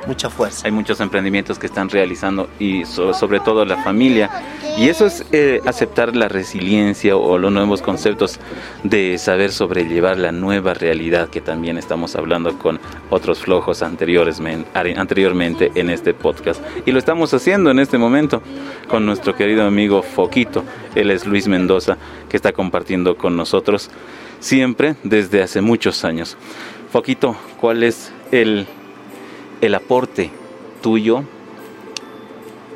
mucha 0.07 0.29
fuerza. 0.29 0.65
Hay 0.65 0.71
muchos 0.71 0.99
emprendimientos 0.99 1.59
que 1.59 1.67
están 1.67 1.89
realizando 1.89 2.49
y 2.59 2.85
sobre 2.85 3.39
todo 3.39 3.65
la 3.65 3.77
familia. 3.77 4.29
Y 4.77 4.89
eso 4.89 5.05
es 5.05 5.25
eh, 5.31 5.61
aceptar 5.65 6.15
la 6.15 6.27
resiliencia 6.27 7.15
o 7.15 7.37
los 7.37 7.51
nuevos 7.51 7.81
conceptos 7.81 8.39
de 8.83 9.17
saber 9.17 9.51
sobrellevar 9.51 10.17
la 10.17 10.31
nueva 10.31 10.73
realidad 10.73 11.29
que 11.29 11.41
también 11.41 11.77
estamos 11.77 12.15
hablando 12.15 12.57
con 12.57 12.79
otros 13.09 13.39
flojos 13.39 13.81
anteriores, 13.81 14.41
anteriormente 14.73 15.71
en 15.75 15.89
este 15.89 16.13
podcast. 16.13 16.61
Y 16.85 16.91
lo 16.91 16.99
estamos 16.99 17.33
haciendo 17.33 17.71
en 17.71 17.79
este 17.79 17.97
momento 17.97 18.41
con 18.89 19.05
nuestro 19.05 19.35
querido 19.35 19.65
amigo 19.65 20.01
Foquito. 20.01 20.63
Él 20.93 21.11
es 21.11 21.25
Luis 21.25 21.47
Mendoza 21.47 21.97
que 22.29 22.37
está 22.37 22.51
compartiendo 22.51 23.17
con 23.17 23.37
nosotros 23.37 23.89
siempre 24.39 24.95
desde 25.03 25.41
hace 25.41 25.61
muchos 25.61 26.03
años. 26.03 26.37
Foquito, 26.91 27.35
¿cuál 27.59 27.83
es 27.83 28.11
el 28.31 28.67
el 29.65 29.75
aporte 29.75 30.31
tuyo 30.81 31.23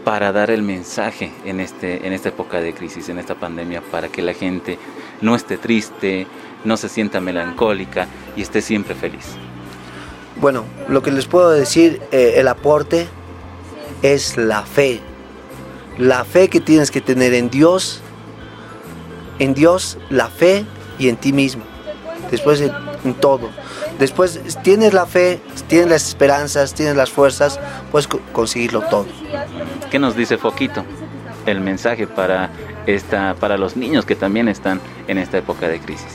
para 0.04 0.32
dar 0.32 0.50
el 0.50 0.62
mensaje 0.62 1.32
en, 1.46 1.60
este, 1.60 2.08
en 2.08 2.14
esta 2.14 2.30
época 2.30 2.62
de 2.62 2.74
crisis, 2.74 3.10
en 3.10 3.20
esta 3.20 3.36
pandemia, 3.36 3.82
para 3.82 4.10
que 4.10 4.22
la 4.22 4.34
gente 4.34 4.80
no 5.22 5.36
esté 5.36 5.58
triste, 5.58 6.26
no 6.64 6.78
se 6.78 6.90
sienta 6.90 7.20
melancólica 7.20 8.08
y 8.36 8.42
esté 8.42 8.62
siempre 8.62 8.96
feliz? 8.96 9.36
Bueno, 10.40 10.64
lo 10.88 11.02
que 11.02 11.12
les 11.12 11.28
puedo 11.28 11.52
decir, 11.52 12.02
eh, 12.12 12.36
el 12.38 12.48
aporte 12.48 13.08
es 14.02 14.38
la 14.38 14.64
fe. 14.64 15.02
La 15.98 16.24
fe 16.24 16.50
que 16.50 16.62
tienes 16.62 16.92
que 16.92 17.02
tener 17.02 17.34
en 17.34 17.50
Dios 17.50 18.02
en 19.40 19.54
Dios, 19.54 19.98
la 20.10 20.28
fe 20.28 20.66
y 21.00 21.10
en 21.10 21.18
ti 21.18 21.34
mismo. 21.34 21.64
Después 22.30 22.62
en, 22.62 22.72
en 23.04 23.14
todo. 23.16 23.50
Después 24.00 24.40
tienes 24.64 24.94
la 24.94 25.06
fe, 25.06 25.42
tienes 25.68 25.90
las 25.90 26.08
esperanzas, 26.08 26.74
tienes 26.74 26.96
las 26.96 27.12
fuerzas, 27.12 27.60
puedes 27.92 28.08
co- 28.08 28.22
conseguirlo 28.32 28.82
todo. 28.82 29.06
¿Qué 29.92 30.00
nos 30.00 30.16
dice 30.16 30.38
Foquito? 30.38 30.84
El 31.46 31.60
mensaje 31.62 32.08
para 32.08 32.50
esta, 32.88 33.36
para 33.40 33.58
los 33.58 33.76
niños 33.76 34.06
que 34.06 34.16
también 34.16 34.48
están 34.48 34.80
en 35.08 35.18
esta 35.18 35.38
época 35.38 35.68
de 35.68 35.80
crisis. 35.82 36.08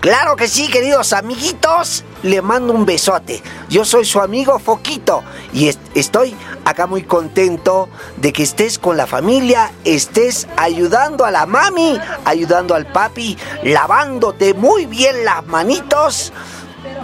Claro 0.00 0.34
que 0.34 0.48
sí, 0.48 0.68
queridos 0.68 1.12
amiguitos. 1.12 2.04
Le 2.24 2.42
mando 2.42 2.72
un 2.72 2.84
besote. 2.84 3.40
Yo 3.68 3.84
soy 3.84 4.04
su 4.04 4.20
amigo 4.20 4.58
Foquito 4.58 5.22
y 5.52 5.68
est- 5.68 5.80
estoy 5.94 6.34
acá 6.64 6.86
muy 6.86 7.02
contento 7.04 7.88
de 8.16 8.32
que 8.32 8.42
estés 8.42 8.78
con 8.80 8.96
la 8.96 9.06
familia, 9.06 9.70
estés 9.84 10.48
ayudando 10.56 11.24
a 11.24 11.30
la 11.30 11.46
mami, 11.46 11.98
ayudando 12.24 12.74
al 12.74 12.86
papi, 12.86 13.38
lavándote 13.62 14.54
muy 14.54 14.86
bien 14.86 15.24
las 15.24 15.46
manitos. 15.46 16.32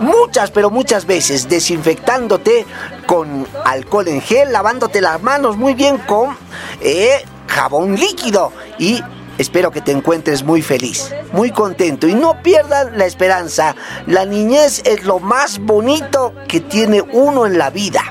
Muchas, 0.01 0.51
pero 0.51 0.71
muchas 0.71 1.07
veces 1.07 1.49
desinfectándote 1.49 2.67
con 3.07 3.47
alcohol 3.65 4.09
en 4.09 4.21
gel, 4.21 4.53
lavándote 4.53 5.01
las 5.01 5.23
manos 5.23 5.57
muy 5.57 5.75
bien 5.75 5.99
con 5.99 6.37
eh, 6.81 7.25
jabón 7.49 7.97
líquido 7.97 8.53
y 8.79 9.03
Espero 9.39 9.71
que 9.71 9.81
te 9.81 9.93
encuentres 9.93 10.43
muy 10.43 10.63
feliz, 10.63 11.15
muy 11.33 11.53
contento 11.53 12.09
y 12.09 12.15
no 12.15 12.43
pierdan 12.43 12.99
la 12.99 13.07
esperanza. 13.07 13.77
La 14.09 14.25
niñez 14.25 14.83
es 14.85 15.05
lo 15.05 15.21
más 15.21 15.61
bonito 15.61 16.35
que 16.49 16.59
tiene 16.59 17.03
uno 17.03 17.47
en 17.47 17.57
la 17.57 17.71
vida. 17.71 18.03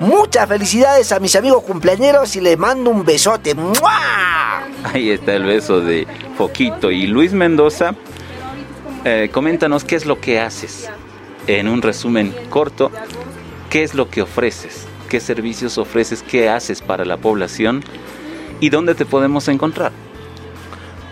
Muchas 0.00 0.48
felicidades 0.48 1.12
a 1.12 1.20
mis 1.20 1.36
amigos 1.36 1.62
cumpleañeros 1.62 2.34
y 2.34 2.40
les 2.40 2.58
mando 2.58 2.90
un 2.90 3.04
besote. 3.04 3.54
¡Mua! 3.54 4.64
Ahí 4.92 5.10
está 5.10 5.34
el 5.34 5.44
beso 5.44 5.80
de 5.80 6.04
Foquito 6.36 6.90
y 6.90 7.06
Luis 7.06 7.32
Mendoza. 7.32 7.94
eh, 9.04 9.30
coméntanos 9.32 9.84
qué 9.84 9.94
es 9.94 10.04
lo 10.04 10.20
que 10.20 10.40
haces. 10.40 10.90
En 11.46 11.68
un 11.68 11.82
resumen 11.82 12.34
corto, 12.50 12.90
qué 13.70 13.84
es 13.84 13.94
lo 13.94 14.10
que 14.10 14.22
ofreces, 14.22 14.86
qué 15.08 15.20
servicios 15.20 15.78
ofreces, 15.78 16.22
qué 16.22 16.48
haces 16.48 16.82
para 16.82 17.04
la 17.04 17.16
población 17.16 17.84
y 18.60 18.70
dónde 18.70 18.94
te 18.94 19.06
podemos 19.06 19.46
encontrar. 19.48 19.92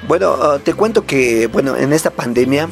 Bueno, 0.09 0.37
ah, 0.41 0.59
te 0.63 0.75
cuento 0.75 1.07
que, 1.07 1.47
bueno, 1.47 1.77
en 1.77 1.93
esta 1.93 2.11
pandemia, 2.11 2.69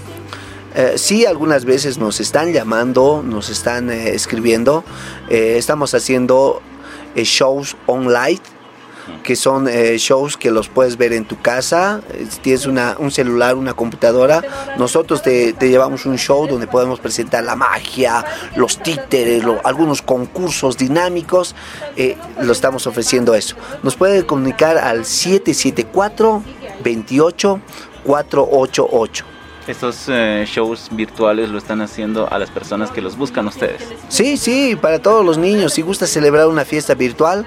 eh, 0.74 0.94
sí, 0.96 1.24
algunas 1.24 1.64
veces 1.64 1.98
nos 1.98 2.20
están 2.20 2.52
llamando, 2.52 3.22
nos 3.24 3.48
están 3.48 3.90
eh, 3.90 4.10
escribiendo. 4.10 4.84
Eh, 5.28 5.54
estamos 5.56 5.94
haciendo 5.94 6.62
shows 7.14 7.76
online, 7.86 8.40
que 9.22 9.36
son 9.36 9.68
eh, 9.68 9.96
shows 9.98 10.36
que 10.36 10.50
los 10.50 10.68
puedes 10.68 10.96
ver 10.96 11.12
en 11.12 11.24
tu 11.24 11.40
casa. 11.40 12.00
Si 12.30 12.40
tienes 12.40 12.66
una, 12.66 12.96
un 12.98 13.10
celular, 13.10 13.54
una 13.56 13.74
computadora, 13.74 14.42
nosotros 14.78 15.22
te, 15.22 15.52
te 15.52 15.68
llevamos 15.68 16.06
un 16.06 16.18
show 16.18 16.46
donde 16.46 16.66
podemos 16.66 17.00
presentar 17.00 17.44
la 17.44 17.56
magia, 17.56 18.24
los 18.56 18.78
títeres, 18.78 19.44
lo- 19.44 19.60
algunos 19.64 20.02
concursos 20.02 20.76
dinámicos. 20.76 21.54
eh, 21.96 22.16
lo 22.40 22.52
estamos 22.52 22.86
ofreciendo 22.86 23.34
eso. 23.34 23.56
Nos 23.82 23.96
puede 23.96 24.24
comunicar 24.26 24.78
al 24.78 25.04
774 25.04 26.42
28 26.82 27.60
488. 28.04 29.24
Estos 29.66 30.06
eh, 30.08 30.44
shows 30.46 30.88
virtuales 30.90 31.48
lo 31.48 31.58
están 31.58 31.80
haciendo 31.82 32.28
a 32.32 32.38
las 32.38 32.50
personas 32.50 32.90
que 32.90 33.00
los 33.00 33.16
buscan 33.16 33.46
ustedes. 33.46 33.80
Sí, 34.08 34.36
sí, 34.36 34.76
para 34.80 34.98
todos 35.00 35.24
los 35.24 35.38
niños. 35.38 35.72
Si 35.74 35.82
gusta 35.82 36.06
celebrar 36.08 36.48
una 36.48 36.64
fiesta 36.64 36.94
virtual, 36.94 37.46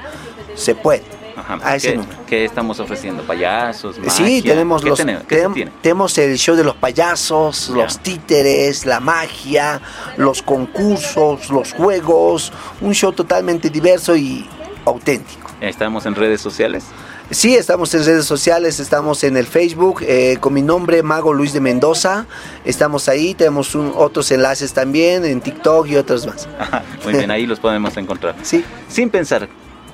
se 0.55 0.75
puede. 0.75 1.03
Ajá. 1.35 1.59
A 1.63 1.75
ese 1.75 1.91
¿Qué, 1.91 1.97
número. 1.97 2.17
qué 2.27 2.45
estamos 2.45 2.79
ofreciendo? 2.79 3.23
¿Payasos? 3.23 3.97
Magia? 3.99 4.11
Sí, 4.11 4.41
tenemos 4.41 4.81
¿Qué 4.81 4.89
los 4.89 4.97
tenemos? 4.97 5.23
¿Qué 5.23 5.35
se 5.35 5.45
tenem- 5.47 5.53
tiene? 5.53 5.71
tenemos 5.81 6.17
el 6.17 6.37
show 6.37 6.55
de 6.55 6.63
los 6.63 6.75
payasos, 6.75 7.67
Ya. 7.69 7.75
los 7.75 7.99
títeres, 7.99 8.85
la 8.85 8.99
magia, 8.99 9.81
los 10.17 10.41
concursos, 10.41 11.49
los 11.49 11.73
juegos, 11.73 12.51
un 12.81 12.93
show 12.93 13.11
totalmente 13.11 13.69
diverso 13.69 14.15
y 14.15 14.47
auténtico. 14.85 15.49
Estamos 15.61 16.05
en 16.05 16.15
redes 16.15 16.41
sociales. 16.41 16.85
Sí, 17.31 17.55
estamos 17.55 17.91
en 17.95 18.05
redes 18.05 18.25
sociales, 18.25 18.79
estamos 18.79 19.23
en 19.23 19.35
el 19.35 19.47
Facebook 19.47 20.03
eh, 20.03 20.37
con 20.39 20.53
mi 20.53 20.61
nombre 20.61 21.01
Mago 21.01 21.33
Luis 21.33 21.53
de 21.53 21.59
Mendoza. 21.59 22.27
Estamos 22.65 23.09
ahí, 23.09 23.33
tenemos 23.33 23.73
un- 23.73 23.93
otros 23.95 24.29
enlaces 24.31 24.73
también 24.73 25.25
en 25.25 25.41
TikTok 25.41 25.87
y 25.87 25.95
otros 25.95 26.27
más. 26.27 26.47
Ajá, 26.59 26.83
Muy 27.03 27.13
bien, 27.13 27.31
ahí 27.31 27.47
los 27.47 27.59
podemos 27.59 27.97
encontrar. 27.97 28.35
Sí, 28.43 28.63
Sin 28.87 29.09
pensar, 29.09 29.49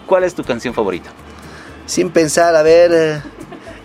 ¿cuál 0.07 0.25
es 0.25 0.35
tu 0.35 0.43
canción 0.43 0.73
favorita? 0.73 1.09
Sin 1.91 2.09
pensar, 2.09 2.55
a 2.55 2.63
ver. 2.63 2.91
eh, 2.93 3.21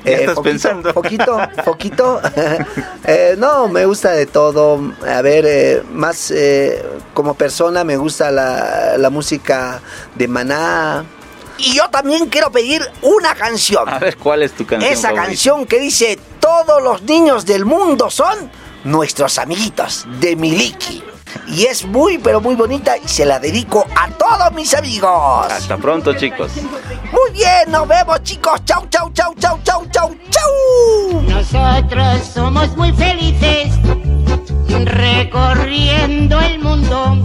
Ya 0.04 0.12
estás 0.12 0.34
foquito, 0.36 0.42
pensando. 0.42 0.92
Foquito, 0.92 1.38
foquito. 1.64 2.20
Eh, 3.08 3.34
no, 3.38 3.68
me 3.68 3.84
gusta 3.86 4.10
de 4.12 4.26
todo. 4.26 4.80
A 5.06 5.22
ver, 5.22 5.44
eh, 5.46 5.82
más 5.92 6.30
eh, 6.32 6.84
como 7.14 7.34
persona 7.34 7.84
me 7.84 7.96
gusta 7.96 8.30
la, 8.32 8.96
la 8.98 9.10
música 9.10 9.80
de 10.14 10.26
Maná. 10.28 11.04
Y 11.58 11.74
yo 11.74 11.88
también 11.88 12.26
quiero 12.28 12.50
pedir 12.50 12.82
una 13.02 13.34
canción. 13.34 13.88
A 13.88 13.98
ver, 13.98 14.16
¿cuál 14.16 14.42
es 14.42 14.52
tu 14.52 14.66
canción 14.66 14.92
Esa 14.92 15.08
favorita? 15.08 15.26
canción 15.26 15.66
que 15.66 15.78
dice 15.80 16.18
todos 16.40 16.82
los 16.82 17.02
niños 17.02 17.46
del 17.46 17.64
mundo 17.64 18.10
son 18.10 18.50
nuestros 18.84 19.38
amiguitos 19.38 20.04
de 20.20 20.36
Miliki. 20.36 21.02
Y 21.48 21.64
es 21.66 21.84
muy 21.84 22.18
pero 22.18 22.40
muy 22.40 22.54
bonita 22.56 22.96
y 22.98 23.06
se 23.08 23.24
la 23.24 23.38
dedico 23.38 23.86
a 23.94 24.08
todos 24.10 24.52
mis 24.52 24.74
amigos. 24.74 25.46
Hasta 25.50 25.76
pronto, 25.76 26.12
chicos. 26.14 26.50
Muy 27.12 27.30
bien, 27.32 27.70
nos 27.70 27.86
vemos 27.88 28.22
chicos. 28.22 28.60
Chau, 28.64 28.86
chau, 28.90 29.10
chau, 29.12 29.34
chau, 29.38 29.58
chau, 29.62 29.86
chau, 29.90 30.16
chau. 30.30 31.22
Nosotros 31.28 32.22
somos 32.34 32.76
muy 32.76 32.92
felices 32.92 33.72
recorriendo 34.84 36.40
el 36.40 36.58
mundo, 36.58 37.16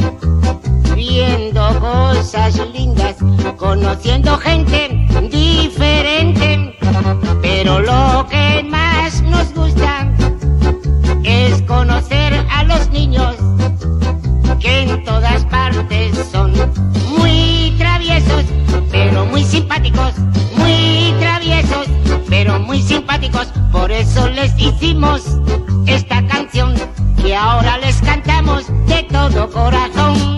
viendo 0.95 1.79
cosas 1.79 2.59
lindas, 2.73 3.15
conociendo 3.57 4.37
gente 4.37 5.07
diferente. 5.29 6.77
Pero 7.41 7.79
lo 7.79 8.27
que 8.29 8.63
más 8.63 9.21
nos 9.21 9.53
gusta 9.53 10.07
es 11.23 11.61
conocer 11.63 12.33
a 12.49 12.63
los 12.63 12.89
niños 12.89 13.35
que 14.59 14.81
en 14.81 15.03
todas 15.03 15.43
partes 15.45 16.15
son 16.31 16.53
muy 17.17 17.75
traviesos, 17.77 18.45
muy 19.31 19.43
simpáticos, 19.45 20.13
muy 20.57 21.15
traviesos, 21.19 21.87
pero 22.29 22.59
muy 22.59 22.81
simpáticos. 22.81 23.47
Por 23.71 23.89
eso 23.91 24.29
les 24.29 24.53
hicimos 24.59 25.23
esta 25.87 26.25
canción 26.27 26.75
que 27.21 27.35
ahora 27.35 27.77
les 27.77 27.95
cantamos 28.01 28.67
de 28.87 29.03
todo 29.03 29.49
corazón. 29.49 30.30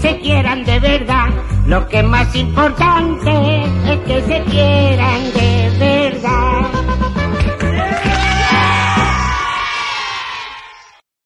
Se 0.00 0.18
quieran 0.18 0.64
de 0.64 0.78
verdad. 0.80 1.28
Lo 1.66 1.88
que 1.88 2.02
más 2.02 2.34
importante 2.34 2.91